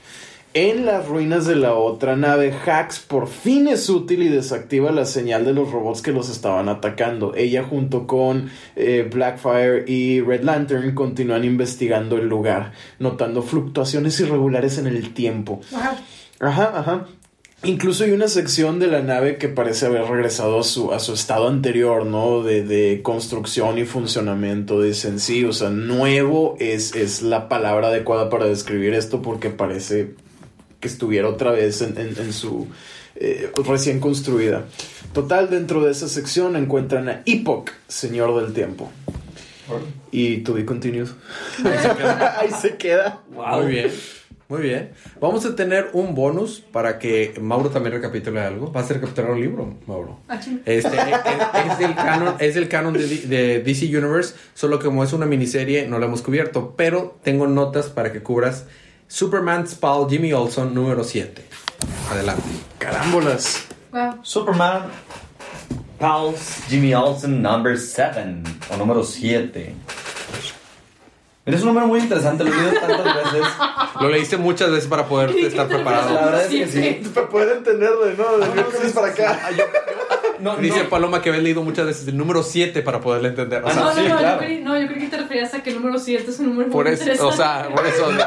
En 0.60 0.88
las 0.88 1.08
ruinas 1.08 1.46
de 1.46 1.56
la 1.56 1.76
otra 1.76 2.15
nave, 2.15 2.52
Hax 2.52 2.98
por 3.02 3.28
fin 3.28 3.67
es 3.67 3.88
útil 3.91 4.24
y 4.24 4.28
desactiva 4.28 4.91
la 4.91 5.06
señal 5.06 5.46
de 5.46 5.54
los 5.54 5.72
robots 5.72 6.02
que 6.02 6.12
los 6.12 6.32
estaban 6.32 6.67
atacando. 6.67 7.36
Ella 7.36 7.63
junto 7.63 8.08
con 8.08 8.50
eh, 8.76 9.08
Blackfire 9.08 9.86
y 9.86 10.20
Red 10.22 10.41
Lantern 10.41 10.96
continúan 10.96 11.43
investigando 11.43 12.17
el 12.17 12.28
lugar, 12.28 12.72
notando 12.98 13.43
fluctuaciones 13.43 14.20
irregulares 14.20 14.80
en 14.80 14.88
el 14.88 15.13
tiempo. 15.13 15.62
Ajá, 16.39 16.74
ajá. 16.76 17.06
Incluso 17.63 18.06
hay 18.06 18.13
una 18.13 18.28
sección 18.28 18.80
de 18.80 18.88
la 18.88 19.04
nave 19.04 19.38
que 19.38 19.50
parece 19.50 19.86
haber 19.86 20.06
regresado 20.06 20.62
a 20.62 20.63
su, 20.63 20.91
a 20.91 20.98
su 20.98 21.13
estado 21.13 21.50
anterior, 21.50 22.04
¿no? 22.04 22.41
De, 22.41 22.63
de 22.63 23.02
construcción 23.04 23.78
y 23.78 23.86
funcionamiento. 23.86 24.82
Dicen, 24.82 25.20
sí, 25.20 25.46
o 25.46 25.54
sea, 25.54 25.70
nuevo 25.70 26.56
es, 26.60 26.96
es 26.96 27.22
la 27.22 27.48
palabra 27.48 27.89
adecuada 27.89 28.32
para 28.32 28.46
describir 28.46 28.96
esto 28.96 29.22
porque 29.22 29.52
parece 29.52 30.15
que 30.80 30.88
estuviera 30.88 31.28
otra 31.30 31.52
vez 31.52 31.82
en, 31.82 31.98
en- 31.98 32.18
en 32.18 32.34
su 32.34 32.68
eh, 33.16 33.52
recién 33.68 34.00
construida. 34.00 34.66
Total, 35.13 35.50
dentro 35.50 35.84
de 35.84 35.92
esa 35.92 36.08
sección 36.08 36.56
encuentran 36.56 37.10
a 37.10 37.22
Epoch, 37.26 37.72
Señor 37.88 38.40
del 38.42 38.54
Tiempo. 38.54 38.92
Y 40.12 40.38
to 40.40 40.54
be 40.54 40.66
continued. 40.66 41.08
Ahí 42.40 42.50
se 42.52 42.78
queda. 42.78 43.22
Muy 43.30 43.66
bien. 43.72 43.92
Muy 44.50 44.62
bien. 44.62 44.92
Vamos 45.20 45.46
a 45.46 45.58
tener 45.58 45.90
un 45.92 46.16
bonus 46.16 46.62
para 46.72 47.00
que 47.00 47.34
Mauro 47.42 47.70
también 47.70 47.94
recapitule 47.96 48.40
algo. 48.40 48.72
Va 48.72 48.80
a 48.80 48.84
ser 48.86 48.96
recapitular 48.98 49.32
un 49.32 49.42
libro, 49.42 49.74
Mauro. 49.88 50.20
Ah. 50.30 50.40
Este 50.66 50.72
es, 50.76 50.86
es 50.86 51.78
del 51.80 51.96
canon, 51.96 52.36
es 52.40 52.56
del 52.56 52.70
canon 52.70 52.94
de, 52.94 53.06
de 53.08 53.60
DC 53.60 53.86
Universe, 53.88 54.36
solo 54.54 54.80
que 54.80 54.86
como 54.86 55.04
es 55.04 55.12
una 55.12 55.26
miniserie 55.26 55.86
no 55.88 56.00
lo 56.00 56.06
hemos 56.06 56.22
cubierto, 56.22 56.76
pero 56.78 57.18
tengo 57.24 57.46
notas 57.48 57.88
para 57.88 58.13
que 58.13 58.22
cubras 58.24 58.68
Superman's 59.08 59.74
Pal 59.76 60.08
Jimmy 60.10 60.34
Olsen 60.34 60.74
número 60.74 61.04
7. 61.04 61.43
Adelante. 62.12 62.43
Carámbolas. 62.80 63.65
Wow. 63.91 64.20
Superman, 64.22 64.84
Pulse, 65.98 66.62
Jimmy 66.70 66.93
Olsen, 66.93 67.41
number 67.41 67.78
7, 67.78 68.43
o 68.72 68.78
número 68.78 69.04
7. 69.04 69.74
Es 71.46 71.62
un 71.62 71.67
número 71.67 71.88
muy 71.88 72.02
interesante, 72.02 72.43
lo 72.43 72.52
he 72.52 72.56
leído 72.58 72.74
tantas 72.82 73.15
veces. 73.34 73.48
Lo 74.02 74.10
leíste 74.10 74.38
muchas 74.38 74.70
veces 74.70 74.88
para 74.89 75.06
poder 75.08 75.30
estar 75.38 75.67
La 75.67 75.76
preparado. 75.76 76.13
verdad 76.13 76.41
es 76.43 76.50
que 76.50 76.67
sí. 76.67 77.10
Para 77.15 77.30
poder 77.30 77.58
entenderlo, 77.58 78.06
¿no? 78.17 78.38
De 78.38 78.50
miércoles 78.54 78.91
para 78.91 79.08
acá. 79.08 79.39
No, 80.39 80.56
Dice 80.58 80.84
no. 80.84 80.89
Paloma 80.89 81.21
que 81.21 81.30
habías 81.30 81.43
leído 81.43 81.63
muchas 81.63 81.86
veces 81.86 82.08
el 82.08 82.17
número 82.17 82.43
7 82.43 82.82
para 82.82 83.00
poderle 83.00 83.30
entender. 83.30 83.63
O 83.63 83.67
Ah, 83.67 83.71
sea, 83.73 83.82
no, 83.84 83.89
no, 83.89 83.95
sí, 83.95 84.08
no, 84.08 84.17
claro. 84.17 84.36
yo 84.41 84.45
creí, 84.45 84.60
no, 84.62 84.80
yo 84.80 84.88
creí 84.88 85.00
que 85.02 85.08
te 85.08 85.17
referías 85.17 85.54
a 85.54 85.63
que 85.63 85.69
el 85.71 85.76
número 85.78 86.00
7 86.00 86.30
es 86.30 86.39
un 86.39 86.45
número 86.47 86.69
por 86.69 86.86
muy 86.86 86.93
eso, 86.93 87.04
interesante. 87.04 87.34
o 87.34 87.38
sea, 87.38 87.69
por 87.76 87.86
eso. 87.86 88.10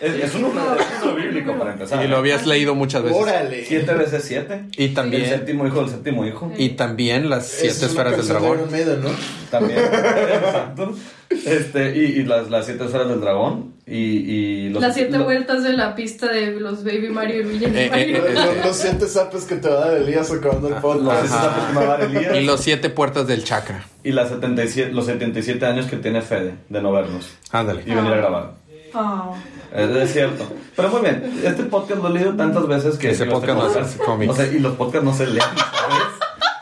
Es, 0.00 0.12
es, 0.16 0.24
es 0.24 0.34
un 0.34 0.42
número, 0.42 0.74
es 0.74 1.02
un 1.02 1.08
número 1.08 1.26
bíblico 1.28 1.58
para 1.58 1.72
empezar. 1.72 2.04
Y 2.04 2.08
lo 2.08 2.16
habías 2.18 2.44
leído 2.46 2.74
muchas 2.74 3.02
veces. 3.04 3.16
Órale. 3.22 3.64
7 3.64 3.94
veces 3.94 4.24
7. 4.26 4.64
Y 4.76 4.88
también- 4.88 5.22
El 5.22 5.28
séptimo 5.30 5.66
hijo 5.66 5.80
del 5.80 5.90
séptimo 5.90 6.26
hijo. 6.26 6.52
Y 6.58 6.70
también 6.70 7.30
las 7.30 7.46
siete 7.46 7.68
Esa 7.68 7.86
es 7.86 7.92
una 7.92 8.02
esferas 8.10 8.16
del 8.18 8.28
dragón. 8.28 8.70
Maiden, 8.70 9.02
¿no? 9.02 9.10
También. 9.50 9.78
Exacto. 9.82 10.94
Este, 11.30 11.96
y, 11.96 12.20
y 12.20 12.22
las, 12.24 12.50
las 12.50 12.66
siete 12.66 12.84
esferas 12.84 13.08
del 13.08 13.20
dragón. 13.20 13.74
Y, 13.86 13.96
y 13.96 14.68
los, 14.70 14.80
Las 14.80 14.94
siete 14.94 15.18
lo- 15.18 15.24
vueltas 15.24 15.62
de 15.62 15.74
la 15.74 15.94
pista 15.94 16.28
de 16.32 16.52
los 16.58 16.84
Baby 16.84 17.08
Mario 17.10 17.40
y 17.40 17.44
Luigi 17.44 17.64
Eh, 17.66 17.88
Mario. 17.90 18.16
eh, 18.16 18.22
eh, 18.28 18.34
Los, 18.56 18.66
los 18.66 18.76
siete 18.76 19.06
zapes 19.06 19.44
que 19.44 19.56
te 19.56 19.68
va 19.68 19.74
a 19.84 19.88
dar 19.88 19.96
Elías 19.98 20.30
acabando 20.30 20.68
el 20.68 20.74
Los 20.74 20.82
podcast. 20.82 21.20
siete 21.26 21.34
zapes 21.36 21.64
que 21.64 21.72
me 21.72 21.78
va 21.86 21.94
a 21.94 21.98
dar 21.98 22.02
Elías. 22.10 22.36
Y 22.36 22.44
los 22.44 22.60
siete 22.60 22.88
puertas 22.90 23.26
del 23.26 23.44
chakra. 23.44 23.84
Y 24.02 24.12
las 24.12 24.30
77, 24.30 24.92
los 24.92 25.04
77 25.06 25.66
años 25.66 25.86
que 25.86 25.96
tiene 25.96 26.22
Fede 26.22 26.54
de 26.70 26.80
no 26.82 26.92
vernos 26.92 27.28
Ándale. 27.52 27.82
y 27.84 27.94
venir 27.94 28.12
a 28.12 28.16
grabar. 28.16 28.50
Oh. 28.94 29.34
Es, 29.74 29.90
es 29.90 30.12
cierto. 30.12 30.46
Pero 30.76 30.88
muy 30.88 31.00
bien, 31.02 31.40
este 31.44 31.64
podcast 31.64 32.00
lo 32.00 32.08
he 32.08 32.12
leído 32.12 32.34
tantas 32.36 32.66
veces 32.68 32.96
que... 32.96 33.10
Ese 33.10 33.26
podcast 33.26 33.58
no 33.58 33.80
es 33.80 33.96
cómics. 33.96 34.32
O 34.32 34.36
sea, 34.36 34.46
y 34.46 34.60
los 34.60 34.74
podcasts 34.76 35.04
no 35.04 35.12
se 35.12 35.26
leen, 35.26 35.40
¿sabes? 35.40 36.04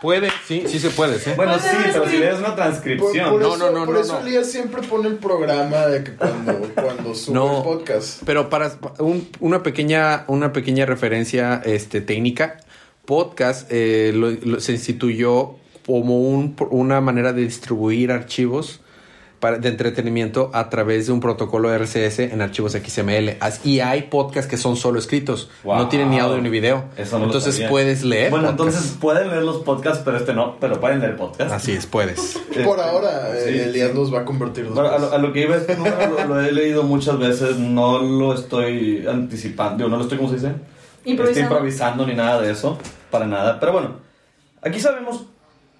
Puede, 0.02 0.28
sí, 0.46 0.64
sí 0.66 0.78
se 0.80 0.90
puede, 0.90 1.18
¿sí? 1.18 1.30
Bueno, 1.36 1.58
sí, 1.58 1.68
pero 1.92 2.06
si 2.08 2.18
lees 2.18 2.38
una 2.40 2.54
transcripción... 2.56 3.30
por 3.30 3.40
No, 3.40 3.54
eso, 3.54 3.56
no, 3.58 3.70
no, 3.78 3.84
por 3.86 3.94
no, 3.94 4.00
eso 4.00 4.20
no. 4.20 4.26
Elías 4.26 4.50
siempre 4.50 4.82
pone 4.82 5.08
el 5.08 5.14
programa 5.14 5.86
de 5.86 6.02
que 6.04 6.12
cuando, 6.12 6.52
cuando 6.74 7.14
sube 7.14 7.34
No. 7.34 7.58
el 7.58 7.62
podcast. 7.62 8.22
Pero 8.26 8.50
para 8.50 8.72
un- 8.98 9.28
una 9.40 9.62
pequeña 9.62 10.24
una 10.26 10.52
pequeña 10.52 10.84
referencia 10.86 11.62
este 11.64 12.00
técnica, 12.02 12.58
podcast 13.06 13.68
eh, 13.72 14.12
lo- 14.14 14.30
lo- 14.32 14.60
se 14.60 14.72
instituyó 14.72 15.54
como 15.86 16.20
un- 16.20 16.54
una 16.70 17.00
manera 17.00 17.32
de 17.32 17.42
distribuir 17.42 18.12
archivos 18.12 18.80
para, 19.42 19.58
de 19.58 19.70
entretenimiento 19.70 20.50
a 20.52 20.70
través 20.70 21.08
de 21.08 21.12
un 21.12 21.18
protocolo 21.18 21.74
RCS 21.76 22.20
en 22.20 22.40
archivos 22.40 22.74
XML. 22.74 23.38
Y 23.64 23.80
hay 23.80 24.02
podcasts 24.02 24.48
que 24.48 24.56
son 24.56 24.76
solo 24.76 25.00
escritos, 25.00 25.50
Wow. 25.64 25.78
no 25.78 25.88
tienen 25.88 26.10
ni 26.10 26.20
audio 26.20 26.40
ni 26.40 26.48
video. 26.48 26.84
Eso 26.96 27.18
no 27.18 27.24
entonces 27.24 27.60
puedes 27.68 28.04
leer. 28.04 28.30
Bueno, 28.30 28.50
podcasts. 28.50 28.76
entonces 28.76 28.98
pueden 29.00 29.30
leer 29.30 29.42
los 29.42 29.56
podcasts, 29.64 30.00
pero 30.04 30.16
este 30.18 30.32
no, 30.32 30.58
pero 30.60 30.78
pueden 30.80 31.00
leer 31.00 31.16
podcasts. 31.16 31.52
Así 31.52 31.72
es, 31.72 31.86
puedes. 31.86 32.38
Por 32.64 32.78
ahora, 32.78 33.32
Sí, 33.44 33.48
eh, 33.50 33.64
Elías 33.64 33.90
sí. 33.90 33.96
los 33.96 34.14
va 34.14 34.20
a 34.20 34.24
convertir 34.24 34.66
Bueno, 34.66 34.88
a, 34.90 34.98
lo, 35.00 35.12
a 35.12 35.18
lo 35.18 35.32
que 35.32 35.40
iba 35.42 35.56
este 35.56 35.74
número 35.76 35.96
lo, 36.08 36.24
lo 36.36 36.40
he 36.40 36.52
leído 36.52 36.84
muchas 36.84 37.18
veces, 37.18 37.56
no 37.58 37.98
lo 38.00 38.34
estoy 38.34 39.04
anticipando, 39.08 39.88
no 39.88 39.96
lo 39.96 40.02
estoy, 40.04 40.18
¿cómo 40.18 40.28
se 40.30 40.36
dice? 40.36 40.52
Improvisando. 41.04 41.30
Estoy 41.30 41.42
improvisando 41.42 42.06
ni 42.06 42.14
nada 42.14 42.40
de 42.40 42.52
eso, 42.52 42.78
para 43.10 43.26
nada. 43.26 43.58
Pero 43.58 43.72
bueno, 43.72 43.96
aquí 44.62 44.78
sabemos 44.78 45.24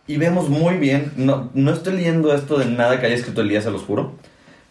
y 0.07 0.17
vemos 0.17 0.49
muy 0.49 0.77
bien, 0.77 1.13
no, 1.17 1.51
no 1.55 1.73
estoy 1.73 1.95
leyendo 1.95 2.35
esto 2.35 2.59
de 2.59 2.67
nada 2.67 3.01
que 3.01 3.07
haya 3.07 3.15
escrito 3.15 3.41
Elías, 3.41 3.65
se 3.65 3.71
los 3.71 3.83
juro, 3.83 4.13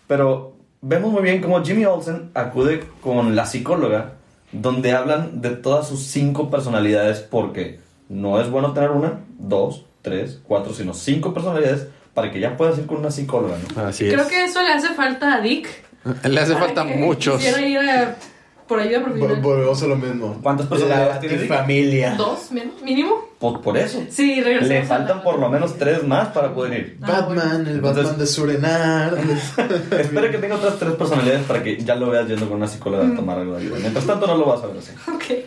pero 0.08 0.54
vemos 0.82 1.12
muy 1.12 1.22
bien 1.24 1.42
cómo 1.42 1.64
Jimmy 1.64 1.86
Olsen 1.86 2.32
acude 2.34 2.84
con 3.02 3.36
la 3.36 3.46
psicóloga, 3.46 4.14
donde 4.52 4.92
hablan 4.92 5.42
de 5.42 5.52
todas 5.52 5.88
sus 5.88 6.04
cinco 6.04 6.50
personalidades, 6.50 7.20
porque 7.20 7.80
no 8.10 8.42
es 8.42 8.50
bueno 8.50 8.74
tener 8.74 8.92
una, 8.92 9.20
dos, 9.40 9.86
tres, 10.02 10.40
cuatro, 10.46 10.74
sino 10.74 10.94
cinco 10.94 11.34
personalidades 11.34 11.88
para 12.14 12.32
que 12.32 12.40
ya 12.42 12.58
puedas 12.58 12.78
ir 12.78 12.86
con 12.86 12.98
una 12.98 13.12
psicóloga, 13.12 13.56
¿no? 13.76 13.84
Así 13.84 14.08
es. 14.08 14.14
Creo 14.14 14.28
que 14.28 14.44
eso 14.44 14.62
le 14.62 14.74
hace 14.74 14.90
falta 14.90 15.36
a 15.36 15.42
Dick. 15.42 15.70
Le 16.28 16.40
hace 16.42 16.56
falta 16.56 16.84
muchos. 16.84 17.38
Quisiera 17.38 17.62
ir 17.66 17.78
a- 17.78 18.16
por 18.72 18.80
ayuda 18.80 19.04
profesional. 19.04 19.42
Volvemos 19.42 19.84
a 19.84 19.88
lo 19.88 19.96
mismo. 19.98 20.40
¿Cuántas 20.42 20.66
personalidades 20.68 21.16
La 21.16 21.20
tiene 21.20 21.38
Dick? 21.40 21.48
familia. 21.50 22.16
¿Dos? 22.16 22.52
¿mínimo? 22.52 22.72
¿Mínimo? 22.82 23.16
Por, 23.38 23.60
por 23.62 23.78
eso. 23.78 24.02
Sí, 24.10 24.36
regresamos. 24.42 24.70
Le 24.70 24.84
faltan 24.84 25.18
la- 25.18 25.24
por 25.24 25.40
lo 25.40 25.50
menos 25.50 25.78
tres 25.78 26.04
más 26.08 26.30
para 26.30 26.54
poder 26.54 26.74
ir. 26.80 26.98
Ah, 27.02 27.08
Batman, 27.22 27.68
el 27.68 27.76
Entonces- 27.76 28.04
Batman 28.04 28.20
de 28.20 28.26
Surenar. 28.28 29.18
Espero 30.00 30.32
que 30.32 30.38
tenga 30.38 30.56
otras 30.56 30.80
tres 30.80 30.94
personalidades 30.94 31.44
para 31.44 31.62
que 31.62 31.78
ya 31.84 31.96
lo 31.96 32.10
veas 32.10 32.28
yendo 32.30 32.48
con 32.48 32.58
una 32.58 32.68
psicóloga 32.68 33.06
a 33.08 33.16
tomar 33.16 33.38
algo 33.40 33.56
de 33.56 33.62
ayuda. 33.66 33.78
Mientras 33.80 34.06
tanto, 34.06 34.26
no 34.26 34.36
lo 34.38 34.46
vas 34.46 34.64
a 34.64 34.68
ver 34.68 34.78
así. 34.78 34.92
Ok. 35.14 35.46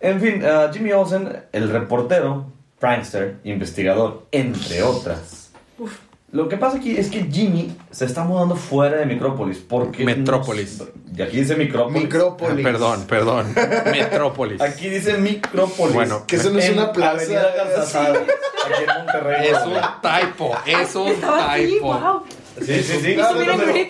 En 0.00 0.20
fin, 0.20 0.42
ah, 0.44 0.70
Jimmy 0.72 0.92
Olsen, 0.92 1.28
el 1.52 1.68
reportero, 1.70 2.46
prankster, 2.78 3.36
investigador, 3.44 4.26
entre 4.32 4.82
otras. 4.82 5.50
Uf. 5.78 5.92
Lo 6.30 6.46
que 6.48 6.56
pasa 6.58 6.76
aquí 6.76 6.96
es 6.96 7.08
que 7.08 7.24
Jimmy 7.24 7.74
se 7.90 8.04
está 8.04 8.22
mudando 8.22 8.54
fuera 8.54 8.98
de 8.98 9.06
Micrópolis. 9.06 9.58
Porque 9.58 10.04
Metrópolis. 10.04 10.78
nos- 10.78 10.88
y 11.16 11.22
aquí 11.22 11.38
dice 11.38 11.56
Micrópolis. 11.56 11.96
Ah, 11.96 12.04
Micrópolis. 12.04 12.64
perdón, 12.64 13.04
perdón. 13.08 13.46
Metrópolis. 13.90 14.60
Aquí 14.60 14.88
dice 14.90 15.16
Micrópolis. 15.16 15.94
Bueno, 15.94 16.24
Que 16.26 16.36
eso 16.36 16.50
no 16.50 16.58
es 16.58 16.70
una 16.70 16.92
plaza. 16.92 17.12
Avenida 17.16 17.52
Garzazada, 17.56 18.12
aquí 18.20 18.82
en 18.82 19.04
Monterrey. 19.04 19.48
Es 19.48 19.58
un 19.64 19.74
typo, 20.02 20.54
es 20.66 20.94
un 20.96 21.14
typo. 21.14 21.86
wow. 21.86 22.22
Sí, 22.60 22.82
sí, 22.82 22.98
sí. 23.00 23.16
No, 23.16 23.30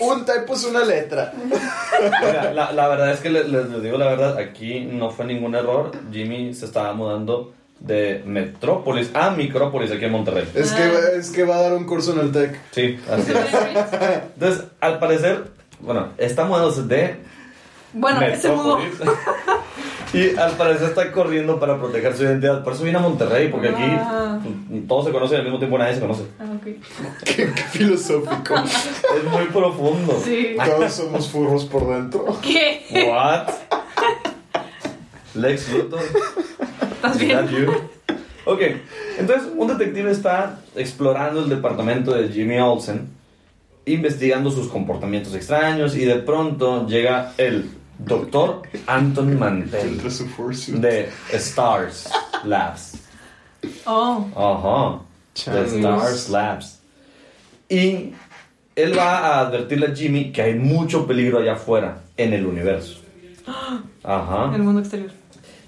un 0.07 0.25
typo 0.25 0.55
es 0.55 0.65
una 0.65 0.85
letra. 0.85 1.33
Mira, 2.23 2.53
la, 2.53 2.73
la 2.73 2.89
verdad 2.89 3.13
es 3.13 3.21
que 3.21 3.31
les, 3.31 3.49
les 3.49 3.83
digo 3.83 3.99
la 3.99 4.07
verdad, 4.07 4.39
aquí 4.39 4.81
no 4.81 5.11
fue 5.11 5.25
ningún 5.25 5.55
error. 5.55 5.91
Jimmy 6.13 6.55
se 6.55 6.67
estaba 6.67 6.93
mudando 6.93 7.53
de 7.81 8.23
Metrópolis 8.27 9.11
a 9.15 9.31
Micrópolis 9.31 9.91
aquí 9.93 10.05
en 10.05 10.13
Monterrey. 10.13 10.49
Es 10.55 10.73
que, 10.73 10.91
es 11.19 11.31
que 11.31 11.45
va 11.45 11.57
a 11.57 11.63
dar 11.63 11.75
un 11.75 11.85
curso 11.85 12.13
en 12.13 12.21
el 12.21 12.33
TEC. 12.33 12.59
Sí, 12.73 12.99
así 13.11 13.31
es. 13.33 14.23
Entonces, 14.35 14.65
al 14.81 14.99
parecer, 14.99 15.45
bueno, 15.81 16.09
está 16.19 16.45
mudándose 16.45 16.83
de 16.83 17.17
Bueno, 17.93 18.21
se 18.39 18.51
mudó. 18.51 18.79
Y 20.15 20.35
al 20.37 20.53
parecer 20.53 20.89
está 20.89 21.13
corriendo 21.13 21.61
para 21.61 21.79
proteger 21.79 22.17
su 22.17 22.23
identidad. 22.25 22.65
Por 22.65 22.73
eso 22.73 22.83
viene 22.83 22.99
a 22.99 23.03
Monterrey, 23.03 23.49
porque 23.49 23.69
aquí 23.69 23.83
Ah. 23.85 24.39
todos 24.89 25.05
se 25.05 25.13
conocen 25.13 25.37
al 25.39 25.45
mismo 25.45 25.59
tiempo, 25.59 25.77
nadie 25.77 25.95
se 25.95 26.01
conoce. 26.01 26.23
Ah, 26.41 26.45
ok. 26.57 26.65
Qué, 27.25 27.53
qué 27.53 27.63
filosófico. 27.71 28.55
Es 28.57 29.25
muy 29.31 29.45
profundo. 29.53 30.19
Sí. 30.25 30.57
Todos 30.65 30.93
somos 30.95 31.29
furros 31.29 31.67
por 31.67 31.87
dentro. 31.95 32.25
¿Qué? 32.43 33.07
What? 33.07 33.49
Lex 35.35 35.69
Luthor. 35.73 36.01
¿Estás 36.99 37.15
Is 37.15 37.23
bien? 37.23 37.37
that 37.37 37.51
you? 37.51 37.73
Ok, 38.45 38.61
entonces 39.19 39.53
un 39.57 39.69
detective 39.69 40.11
está 40.11 40.59
explorando 40.75 41.41
el 41.41 41.49
departamento 41.49 42.13
de 42.13 42.29
Jimmy 42.29 42.59
Olsen, 42.59 43.09
investigando 43.87 44.51
sus 44.51 44.67
comportamientos 44.67 45.33
extraños 45.35 45.95
y 45.95 46.05
de 46.05 46.17
pronto 46.17 46.89
llega 46.89 47.35
el 47.39 47.71
doctor 47.99 48.63
Anton 48.89 49.39
Mantel 49.39 50.01
de 50.81 51.09
Stars 51.33 52.11
Labs. 52.45 52.95
Oh. 53.87 54.27
Ajá. 54.35 55.53
De. 55.53 55.65
Stars 55.67 56.29
Labs. 56.31 56.81
Y 57.69 58.13
él 58.75 58.99
va 58.99 59.19
a 59.19 59.41
advertirle 59.41 59.87
a 59.87 59.95
Jimmy 59.95 60.33
que 60.33 60.43
hay 60.43 60.55
mucho 60.55 61.07
peligro 61.07 61.39
allá 61.39 61.53
afuera, 61.53 62.01
en 62.17 62.33
el 62.33 62.45
universo. 62.45 63.03
Ajá. 64.03 64.51
El 64.53 64.63
mundo 64.63 64.81
exterior. 64.81 65.13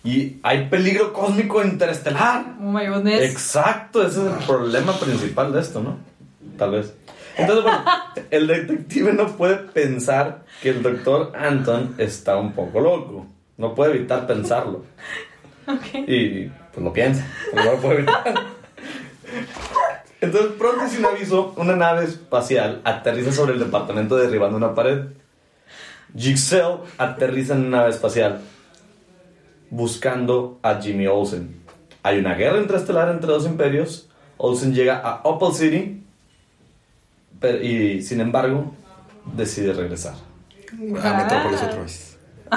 Y 0.02 0.38
hay 0.42 0.68
peligro 0.68 1.12
cósmico 1.12 1.62
interestelar. 1.62 2.56
Oh 2.58 2.62
my 2.62 2.86
goodness. 2.86 3.20
Exacto, 3.20 4.02
ese 4.02 4.20
es 4.20 4.32
el 4.32 4.46
problema 4.46 4.98
principal 4.98 5.52
de 5.52 5.60
esto, 5.60 5.82
¿no? 5.82 5.98
Tal 6.56 6.72
vez. 6.72 6.94
Entonces, 7.36 7.64
bueno, 7.64 7.84
el 8.30 8.46
detective 8.46 9.12
no 9.12 9.26
puede 9.36 9.56
pensar 9.56 10.44
que 10.62 10.70
el 10.70 10.82
doctor 10.82 11.32
Anton 11.36 11.94
está 11.98 12.36
un 12.36 12.52
poco 12.52 12.80
loco. 12.80 13.26
No 13.58 13.74
puede 13.74 13.96
evitar 13.96 14.26
pensarlo. 14.26 14.84
Ok. 15.66 16.08
Y 16.08 16.50
pues 16.72 16.84
lo 16.84 16.92
piensa, 16.92 17.26
no 17.54 17.64
lo 17.64 17.76
puede 17.76 17.98
evitar. 17.98 18.34
Entonces, 20.20 20.52
pronto 20.58 20.86
y 20.86 20.90
sin 20.90 21.04
aviso, 21.04 21.54
una 21.56 21.76
nave 21.76 22.04
espacial 22.04 22.80
aterriza 22.84 23.32
sobre 23.32 23.52
el 23.54 23.58
departamento 23.58 24.16
derribando 24.16 24.56
una 24.56 24.74
pared. 24.74 25.04
Jigsaw 26.16 26.84
aterriza 26.98 27.54
en 27.54 27.66
una 27.66 27.78
nave 27.78 27.90
espacial 27.90 28.40
buscando 29.70 30.58
a 30.62 30.80
Jimmy 30.80 31.06
Olsen. 31.06 31.56
Hay 32.02 32.18
una 32.18 32.34
guerra 32.34 32.58
interestelar 32.60 33.08
entre 33.08 33.30
dos 33.30 33.46
imperios. 33.46 34.08
Olsen 34.36 34.74
llega 34.74 34.98
a 34.98 35.20
Opal 35.24 35.54
City 35.54 36.02
pero- 37.40 37.62
y, 37.62 38.02
sin 38.02 38.20
embargo, 38.20 38.72
decide 39.36 39.72
regresar. 39.72 40.14
A 41.02 41.14
Metrópolis 41.14 41.62
otra 41.62 41.82
vez. 41.82 42.18
A, 42.50 42.56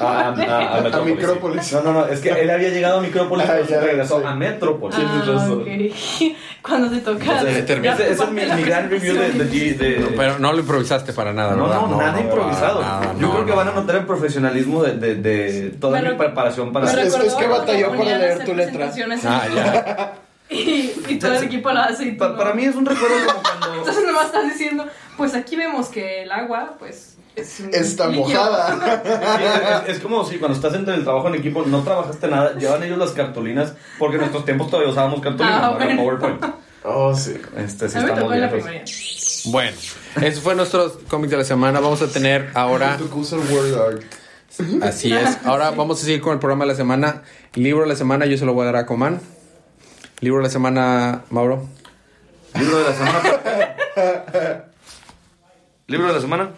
a- 0.00 0.28
a- 0.30 0.78
a 0.78 0.90
sí. 0.92 0.98
Micrópolis. 1.04 1.72
No, 1.72 1.80
no, 1.82 1.92
no, 1.92 2.06
es 2.06 2.20
que 2.20 2.30
él 2.30 2.48
había 2.50 2.70
llegado 2.70 2.98
a 2.98 3.02
Micrópolis 3.02 3.46
Ah, 3.48 3.58
y 3.60 3.72
regresó 3.74 4.20
sí. 4.20 4.26
a 4.26 4.34
Metrópolis. 4.34 4.98
Ah, 4.98 5.48
ok. 5.50 6.36
Cuando 6.62 6.90
te 6.90 6.98
toca. 7.02 7.42
Ese, 7.42 8.10
es 8.12 8.30
mi, 8.30 8.40
mi 8.44 8.62
gran 8.62 8.88
review 8.90 9.14
de, 9.14 9.30
de, 9.32 9.44
G- 9.50 9.76
de- 9.76 10.14
Pero 10.16 10.38
no 10.38 10.52
lo 10.52 10.60
improvisaste 10.60 11.12
para 11.12 11.32
nada, 11.32 11.54
no, 11.54 11.64
¿verdad? 11.68 11.80
no, 11.86 11.96
nada 11.98 12.20
improvisado. 12.20 12.80
nada, 12.80 13.12
Yo 13.14 13.20
no, 13.20 13.32
creo 13.32 13.44
que 13.44 13.50
no. 13.50 13.56
van 13.56 13.68
a 13.68 13.72
notar 13.72 13.96
el 13.96 14.06
profesionalismo 14.06 14.82
de, 14.82 14.94
de, 14.96 15.14
de 15.16 15.70
toda 15.78 16.00
mi 16.00 16.14
preparación 16.14 16.72
para 16.72 16.90
Es- 16.90 17.14
es 17.14 17.34
que 17.34 17.46
batalló 17.46 17.90
para 17.96 18.14
a 18.14 18.18
leer 18.18 18.44
tu 18.44 18.54
letra. 18.54 18.90
Ah, 19.24 19.42
ya. 19.54 20.12
Y, 20.48 20.92
y 21.08 21.18
todo 21.18 21.34
el 21.34 21.42
equipo 21.42 21.72
lo 21.72 21.80
hace. 21.80 22.04
Y 22.04 22.12
tú 22.12 22.18
Pa- 22.18 22.28
no. 22.28 22.36
para 22.36 22.54
mí 22.54 22.64
es 22.64 22.76
un 22.76 22.86
recuerdo 22.86 23.16
como 23.26 23.42
cuando... 23.42 23.74
Entonces 23.80 24.04
nomás 24.06 24.26
estás 24.26 24.44
diciendo, 24.44 24.86
pues 25.16 25.34
aquí 25.34 25.56
vemos 25.56 25.88
que 25.88 26.22
el 26.22 26.30
agua, 26.30 26.76
pues, 26.78 27.15
es 27.36 27.60
Está 27.60 28.08
mojada. 28.08 29.02
Sí, 29.86 29.88
es, 29.90 29.96
es 29.96 30.02
como 30.02 30.24
si 30.24 30.38
cuando 30.38 30.56
estás 30.56 30.74
entre 30.74 30.94
el 30.94 31.04
trabajo 31.04 31.28
en 31.28 31.34
equipo 31.36 31.62
no 31.66 31.82
trabajaste 31.82 32.28
nada, 32.28 32.54
llevan 32.58 32.82
ellos 32.82 32.98
las 32.98 33.10
cartulinas, 33.10 33.74
porque 33.98 34.16
en 34.16 34.20
nuestros 34.22 34.44
tiempos 34.44 34.70
todavía 34.70 34.90
usábamos 34.90 35.20
cartulinas, 35.20 35.60
Ah, 35.62 35.70
no 35.70 35.76
era 35.76 35.84
bueno. 35.86 36.02
PowerPoint. 36.02 36.44
Oh, 36.84 37.14
sí. 37.14 37.34
Este 37.56 37.88
sí 37.88 37.98
estamos 37.98 38.20
tocó 38.20 38.32
en 38.34 38.40
la 38.40 38.46
viejos. 38.46 38.68
primaria. 38.70 38.84
Bueno, 39.46 39.76
eso 40.22 40.40
fue 40.40 40.54
nuestros 40.54 40.92
cómics 41.08 41.30
de 41.32 41.36
la 41.36 41.44
semana. 41.44 41.80
Vamos 41.80 42.00
a 42.02 42.06
tener 42.08 42.50
ahora, 42.54 42.96
así 44.82 45.12
es. 45.12 45.38
Ahora 45.44 45.70
vamos 45.72 46.00
a 46.00 46.04
seguir 46.04 46.20
con 46.20 46.32
el 46.32 46.38
programa 46.38 46.64
de 46.64 46.70
la 46.72 46.76
semana. 46.76 47.22
Libro 47.54 47.82
de 47.82 47.88
la 47.88 47.96
semana, 47.96 48.26
yo 48.26 48.36
se 48.38 48.44
lo 48.44 48.54
voy 48.54 48.62
a 48.62 48.66
dar 48.66 48.76
a 48.76 48.86
Coman. 48.86 49.20
Libro 50.20 50.38
de 50.38 50.44
la 50.44 50.50
semana, 50.50 51.24
Mauro. 51.30 51.66
Libro 52.58 52.78
de 52.78 52.84
la 52.84 52.94
semana. 52.94 53.22
Libro 55.88 56.06
de 56.08 56.12
la 56.14 56.20
semana. 56.20 56.50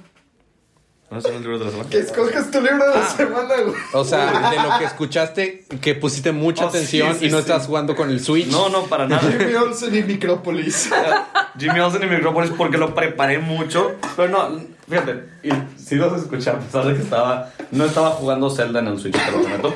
¿Dónde 1.10 1.20
están 1.20 1.32
los 1.34 1.42
libros 1.42 1.58
de 1.60 1.64
la 1.66 1.70
semana? 1.70 1.90
Que 1.90 1.98
escoges 2.00 2.50
tu 2.50 2.60
libro 2.60 2.86
de 2.90 2.94
la 2.98 3.06
semana, 3.08 3.54
güey. 3.64 3.74
O 3.94 4.04
sea, 4.04 4.50
de 4.50 4.56
lo 4.56 4.78
que 4.78 4.84
escuchaste, 4.84 5.64
que 5.80 5.94
pusiste 5.94 6.32
mucha 6.32 6.66
Oh, 6.66 6.70
sí, 6.70 6.76
atención 6.76 7.16
sí, 7.18 7.26
y 7.26 7.30
no 7.30 7.38
sí. 7.38 7.42
estás 7.42 7.66
jugando 7.66 7.96
con 7.96 8.10
el 8.10 8.20
Switch. 8.20 8.48
No, 8.48 8.68
no, 8.68 8.82
para 8.84 9.06
nada. 9.08 9.22
Jimmy 9.22 9.54
Olsen 9.54 9.94
y 9.96 10.02
Micrópolis. 10.02 10.90
Jimmy 11.58 11.80
Olsen 11.80 12.02
y 12.02 12.06
Micrópolis 12.06 12.50
porque 12.56 12.76
lo 12.76 12.94
preparé 12.94 13.38
mucho. 13.38 13.92
Pero 14.16 14.28
no, 14.28 14.60
fíjate, 14.86 15.24
y 15.42 15.50
si 15.82 15.94
los 15.94 16.20
escuché 16.20 16.50
a 16.50 16.58
pesar 16.58 16.86
de 16.86 16.94
que 16.94 17.02
estaba, 17.02 17.52
no 17.70 17.86
estaba 17.86 18.10
jugando 18.10 18.50
Zelda 18.50 18.80
en 18.80 18.88
el 18.88 18.98
Switch, 18.98 19.16
te 19.16 19.32
lo 19.32 19.40
prometo. 19.40 19.74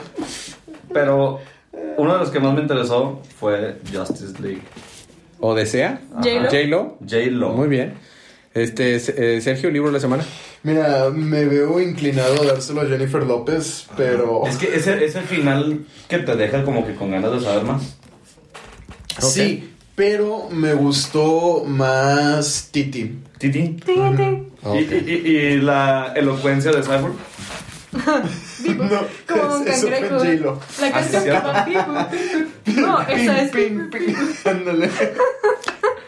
Pero 0.92 1.40
uno 1.96 2.12
de 2.12 2.18
los 2.18 2.30
que 2.30 2.40
más 2.40 2.52
me 2.52 2.60
interesó 2.60 3.22
fue 3.40 3.78
Justice 3.90 4.34
League. 4.40 4.60
¿O 5.40 5.54
desea? 5.54 6.00
J-Lo. 6.16 6.42
J-Lo. 6.50 6.98
J-Lo. 7.00 7.48
Muy 7.50 7.68
bien. 7.68 7.94
Este, 8.54 8.96
eh, 8.96 9.40
Sergio, 9.40 9.70
libro 9.70 9.88
de 9.88 9.94
la 9.94 10.00
semana. 10.00 10.24
Mira, 10.62 11.08
me 11.10 11.44
veo 11.46 11.80
inclinado 11.80 12.42
a 12.42 12.46
dárselo 12.46 12.82
a 12.82 12.86
Jennifer 12.86 13.22
López, 13.22 13.86
pero. 13.96 14.46
Es 14.46 14.56
que 14.56 14.74
ese, 14.76 15.04
ese 15.04 15.22
final 15.22 15.86
que 16.08 16.18
te 16.18 16.36
deja 16.36 16.62
como 16.64 16.86
que 16.86 16.94
con 16.94 17.10
ganas 17.10 17.32
de 17.32 17.40
saber 17.40 17.64
más. 17.64 17.96
Sí, 19.20 19.72
pero 19.94 20.48
me 20.50 20.74
gustó 20.74 21.64
más 21.66 22.68
Titi. 22.70 23.18
Titi. 23.38 23.76
Ok. 23.96 24.20
Y, 24.74 24.78
y- 24.78 25.22
y- 25.24 25.36
y 25.36 25.56
la 25.60 26.12
elocuencia 26.14 26.70
de 26.72 26.82
Cyborg. 26.82 27.14
No, 28.62 29.00
Como 29.26 29.56
un 29.56 29.68
es- 29.68 29.84
cangrejo. 29.84 30.22
La 30.80 30.86
Ah, 30.86 30.90
canción 30.92 31.24
que 31.24 31.30
va. 31.32 31.66
No, 32.76 33.00
esa 33.02 33.42
es. 33.42 33.52
Ándale. 34.46 34.88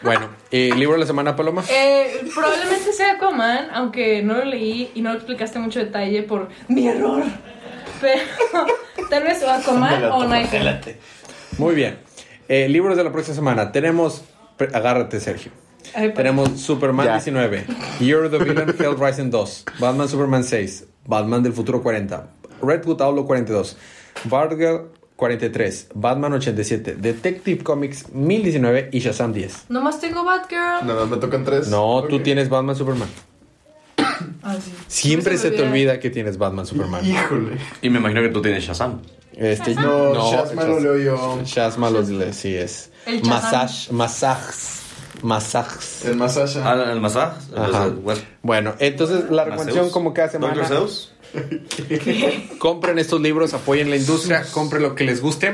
Bueno, 0.01 0.29
eh, 0.51 0.71
libro 0.75 0.93
de 0.93 0.99
la 0.99 1.05
semana, 1.05 1.35
Paloma. 1.35 1.63
Eh, 1.69 2.21
probablemente 2.33 2.93
sea 2.93 3.13
Aquaman, 3.13 3.69
aunque 3.73 4.21
no 4.21 4.35
lo 4.35 4.45
leí 4.45 4.91
y 4.93 5.01
no 5.01 5.11
lo 5.11 5.15
explicaste 5.17 5.59
mucho 5.59 5.79
detalle 5.79 6.23
por 6.23 6.49
mi 6.67 6.87
error. 6.87 7.23
Pero 8.01 8.21
tal 9.09 9.23
vez 9.23 9.41
o 9.43 9.49
Aquaman 9.49 10.03
o 10.05 10.25
Nightwing. 10.25 10.97
Muy 11.57 11.75
bien. 11.75 11.97
Eh, 12.47 12.69
libros 12.69 12.95
de 12.97 13.03
la 13.03 13.11
próxima 13.11 13.35
semana. 13.35 13.71
Tenemos. 13.71 14.23
Agárrate, 14.73 15.19
Sergio. 15.19 15.51
Ay, 15.93 16.13
Tenemos 16.13 16.59
Superman 16.59 17.05
Ya. 17.05 17.13
19, 17.13 17.65
Year 17.99 18.23
of 18.23 18.31
the 18.31 18.37
Villain, 18.39 18.73
Hell 18.77 18.95
Rising 18.97 19.29
2, 19.29 19.65
Batman 19.79 20.09
Superman 20.09 20.43
6, 20.43 20.85
Batman 21.05 21.43
del 21.43 21.53
futuro 21.53 21.81
40, 21.81 22.27
Redwood 22.61 23.01
Outlaw 23.01 23.25
42, 23.25 23.77
Batgirl 24.25 24.89
43, 25.15 25.87
Batman 25.95 26.33
87, 26.33 26.95
Detective 26.95 27.63
Comics 27.63 28.09
1019 28.13 28.89
y 28.91 28.99
Shazam 28.99 29.31
10. 29.33 29.65
Nomás 29.69 29.99
tengo 30.01 30.23
Batgirl. 30.25 30.85
Nada, 30.85 31.05
me 31.05 31.17
tocan 31.17 31.43
tres. 31.45 31.67
No, 31.69 32.03
tú 32.09 32.17
Ok. 32.17 32.23
tienes 32.23 32.49
Batman 32.49 32.75
Superman. 32.75 33.07
Ah, 34.43 34.55
sí. 34.63 34.71
Siempre 34.87 35.37
se 35.39 35.49
te 35.51 35.63
olvida. 35.63 35.99
que 35.99 36.09
tienes 36.11 36.37
Batman 36.37 36.65
Superman. 36.67 37.03
Híjole. 37.05 37.57
Y 37.81 37.89
me 37.89 37.97
imagino 37.99 38.21
que 38.21 38.29
tú 38.29 38.41
tienes 38.43 38.63
Shazam. 38.63 39.01
Este, 39.33 39.73
No, 39.73 40.31
Shazma 40.31 40.63
lo 40.65 40.79
leo 40.79 40.97
yo. 40.97 41.41
Shazma 41.43 41.89
lo 41.89 42.01
lee, 42.01 42.31
sí 42.31 42.55
es. 42.55 42.91
El 43.07 43.21
Shazam. 43.21 43.29
Massage, 43.51 43.91
masajes, 43.91 44.81
masajes. 45.23 46.05
El 46.05 46.15
Masasha. 46.17 46.61
Ah, 46.63 46.91
el 46.91 47.01
Masá. 47.01 47.37
Ajá. 47.55 47.89
Bueno, 48.43 48.75
entonces 48.79 49.29
la 49.31 49.45
recomendación 49.45 49.89
como 49.89 50.13
cada 50.13 50.29
semana. 50.29 50.53
Doctor 50.53 50.77
Zeus. 50.77 51.11
compren 52.59 52.99
estos 52.99 53.21
libros, 53.21 53.53
apoyen 53.53 53.89
la 53.89 53.95
industria, 53.95 54.43
compren 54.51 54.83
lo 54.83 54.95
que 54.95 55.03
les 55.03 55.21
guste. 55.21 55.53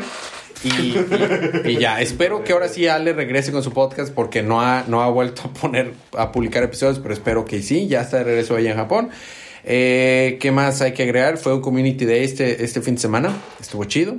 Y, 0.63 1.79
ya, 1.79 2.01
espero 2.01 2.43
que 2.43 2.53
ahora 2.53 2.67
sí 2.67 2.87
Ale 2.87 3.13
regrese 3.13 3.51
con 3.51 3.63
su 3.63 3.71
podcast 3.73 4.13
porque 4.13 4.43
no 4.43 4.61
ha, 4.61 4.83
no 4.87 5.01
ha 5.01 5.09
vuelto 5.09 5.43
a 5.45 5.53
poner, 5.53 5.93
a 6.15 6.31
publicar 6.31 6.63
episodios, 6.63 6.99
pero 6.99 7.13
espero 7.13 7.45
que 7.45 7.61
sí, 7.63 7.87
ya 7.87 8.01
está 8.01 8.17
de 8.17 8.25
regreso 8.25 8.55
allá 8.55 8.71
en 8.71 8.77
Japón. 8.77 9.09
Eh, 9.63 10.37
¿Qué 10.39 10.51
más 10.51 10.81
hay 10.81 10.93
que 10.93 11.03
agregar? 11.03 11.37
Fue 11.37 11.53
un 11.53 11.61
Community 11.61 12.05
Day 12.05 12.23
este, 12.23 12.63
este 12.63 12.81
fin 12.81 12.95
de 12.95 13.01
semana, 13.01 13.35
estuvo 13.59 13.83
chido. 13.85 14.17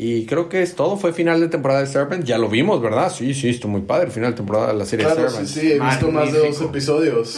Y 0.00 0.26
creo 0.26 0.48
que 0.48 0.62
es 0.62 0.76
todo, 0.76 0.96
fue 0.96 1.12
final 1.12 1.40
de 1.40 1.48
temporada 1.48 1.80
de 1.80 1.88
Serpent, 1.88 2.24
ya 2.24 2.38
lo 2.38 2.48
vimos, 2.48 2.80
¿verdad? 2.80 3.12
Sí, 3.12 3.34
sí, 3.34 3.48
estuvo 3.48 3.72
muy 3.72 3.80
padre 3.80 4.06
el 4.06 4.12
final 4.12 4.30
de 4.30 4.36
temporada 4.36 4.68
de 4.68 4.74
la 4.74 4.84
serie 4.84 5.04
Claro, 5.04 5.28
Serpent. 5.28 5.48
sí, 5.48 5.60
sí, 5.60 5.72
he 5.72 5.80
visto 5.80 6.12
más 6.12 6.32
de 6.32 6.38
dos 6.38 6.60
episodios. 6.60 7.36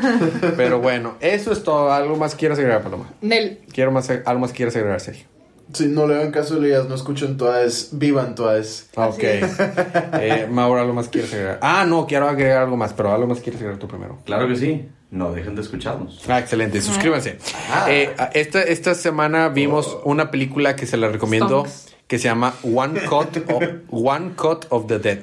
Pero 0.56 0.80
bueno, 0.80 1.16
eso 1.20 1.52
es 1.52 1.62
todo. 1.62 1.92
¿Algo 1.92 2.16
más 2.16 2.34
quieras 2.34 2.58
agregar, 2.58 2.82
Paloma? 2.82 3.10
Nel. 3.20 3.58
Quiero 3.74 3.92
más, 3.92 4.08
algo 4.08 4.40
más 4.40 4.52
quieras 4.52 4.74
agregar, 4.76 5.00
Sergio. 5.00 5.26
Si 5.74 5.86
no 5.86 6.06
le 6.06 6.14
hagan 6.14 6.30
caso 6.30 6.54
a 6.54 6.56
Elías, 6.56 6.88
no 6.88 6.94
escuchen 6.94 7.36
todas, 7.36 7.90
vivan 7.92 8.34
todas. 8.34 8.88
Ok. 8.94 9.18
eh, 9.22 10.48
Mauro, 10.50 10.80
¿algo 10.80 10.94
más 10.94 11.08
quieres 11.08 11.30
agregar? 11.34 11.58
Ah, 11.60 11.84
no, 11.86 12.06
quiero 12.06 12.26
agregar 12.26 12.62
algo 12.62 12.78
más, 12.78 12.94
pero 12.94 13.12
algo 13.12 13.26
más 13.26 13.40
quieres 13.40 13.60
agregar 13.60 13.78
tú 13.78 13.86
primero. 13.86 14.18
Claro 14.24 14.48
que 14.48 14.56
sí. 14.56 14.88
No 15.10 15.32
dejen 15.32 15.54
de 15.54 15.60
escucharnos. 15.60 16.22
Ah, 16.26 16.38
excelente. 16.38 16.80
Suscríbanse. 16.80 17.36
Ah. 17.70 17.86
Eh, 17.90 18.14
esta, 18.32 18.62
esta 18.62 18.94
semana 18.94 19.50
vimos 19.50 19.98
una 20.04 20.30
película 20.30 20.74
que 20.74 20.86
se 20.86 20.96
la 20.96 21.08
recomiendo 21.08 21.66
Stonks. 21.66 21.87
Que 22.08 22.18
se 22.18 22.24
llama 22.24 22.54
One 22.64 23.00
Cut 23.08 23.36
of, 23.52 23.62
One 23.90 24.32
Cut 24.34 24.66
of 24.70 24.86
the 24.88 24.98
Dead. 24.98 25.20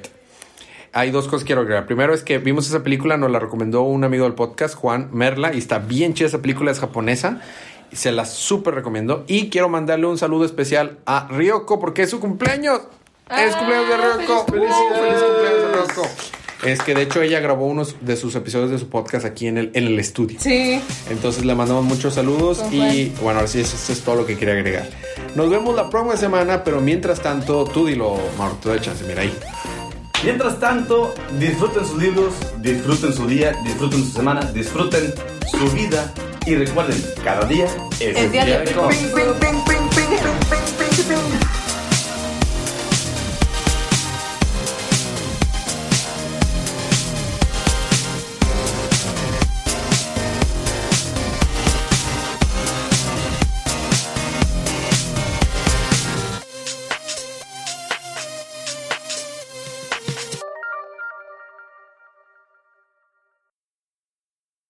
Hay 0.92 1.10
dos 1.10 1.26
cosas 1.26 1.40
que 1.42 1.48
quiero 1.48 1.60
agregar. 1.60 1.84
Primero 1.86 2.14
es 2.14 2.22
que 2.22 2.38
vimos 2.38 2.66
esa 2.66 2.82
película, 2.82 3.18
nos 3.18 3.30
la 3.30 3.38
recomendó 3.38 3.82
un 3.82 4.02
amigo 4.04 4.24
del 4.24 4.32
podcast, 4.32 4.74
Juan 4.76 5.10
Merla, 5.12 5.52
y 5.52 5.58
está 5.58 5.78
bien 5.78 6.14
chida 6.14 6.28
esa 6.28 6.40
película, 6.40 6.70
es 6.70 6.80
japonesa. 6.80 7.42
y 7.92 7.96
Se 7.96 8.12
la 8.12 8.24
súper 8.24 8.74
recomiendo. 8.74 9.24
Y 9.26 9.50
quiero 9.50 9.68
mandarle 9.68 10.06
un 10.06 10.16
saludo 10.16 10.46
especial 10.46 10.96
a 11.04 11.28
Ryoko 11.30 11.78
porque 11.80 12.02
es 12.02 12.10
su 12.10 12.18
cumpleaños. 12.18 12.80
es 13.28 13.54
Ah, 13.54 13.58
cumpleaños 13.58 13.88
de 13.90 13.96
Ryoko. 13.96 14.46
feliz. 14.46 14.68
¡Feliz 14.70 15.22
cumpleaños 15.22 15.60
de 15.60 15.72
Ryoko! 15.74 16.02
Es 16.64 16.80
que 16.80 16.94
de 16.94 17.02
hecho 17.02 17.20
ella 17.22 17.40
grabó 17.40 17.66
unos 17.66 17.96
de 18.00 18.16
sus 18.16 18.34
episodios 18.34 18.70
de 18.70 18.78
su 18.78 18.88
podcast 18.88 19.26
aquí 19.26 19.46
en 19.46 19.58
el, 19.58 19.70
en 19.74 19.86
el 19.86 19.98
estudio. 19.98 20.38
Sí. 20.40 20.80
Entonces 21.10 21.44
le 21.44 21.54
mandamos 21.54 21.84
muchos 21.84 22.14
saludos 22.14 22.58
Con 22.58 22.72
y 22.72 23.12
bueno, 23.20 23.40
ahora 23.40 23.46
sí, 23.46 23.60
eso, 23.60 23.76
eso 23.76 23.92
es 23.92 24.00
todo 24.00 24.16
lo 24.16 24.26
que 24.26 24.36
quería 24.36 24.54
agregar. 24.54 24.88
Nos 25.34 25.50
vemos 25.50 25.74
la 25.76 25.90
próxima 25.90 26.16
semana, 26.16 26.64
pero 26.64 26.80
mientras 26.80 27.20
tanto, 27.20 27.64
tú 27.64 27.86
dilo, 27.86 28.16
Mauro, 28.38 28.56
te 28.62 28.70
doy 28.70 28.80
chance, 28.80 29.04
mira 29.04 29.22
ahí. 29.22 29.36
Mientras 30.24 30.58
tanto, 30.58 31.14
disfruten 31.38 31.84
sus 31.84 31.98
libros, 31.98 32.34
disfruten 32.60 33.12
su 33.12 33.26
día, 33.26 33.52
disfruten 33.64 34.02
su 34.02 34.10
semana, 34.10 34.40
disfruten 34.52 35.12
su 35.50 35.70
vida 35.72 36.12
y 36.46 36.54
recuerden, 36.54 37.02
cada 37.22 37.46
día 37.46 37.66
es, 38.00 38.16
Es 38.16 38.32
día 38.32 38.44
de 38.44 38.50
día 38.50 38.60
de 38.60 38.72
cómics. 38.72 39.12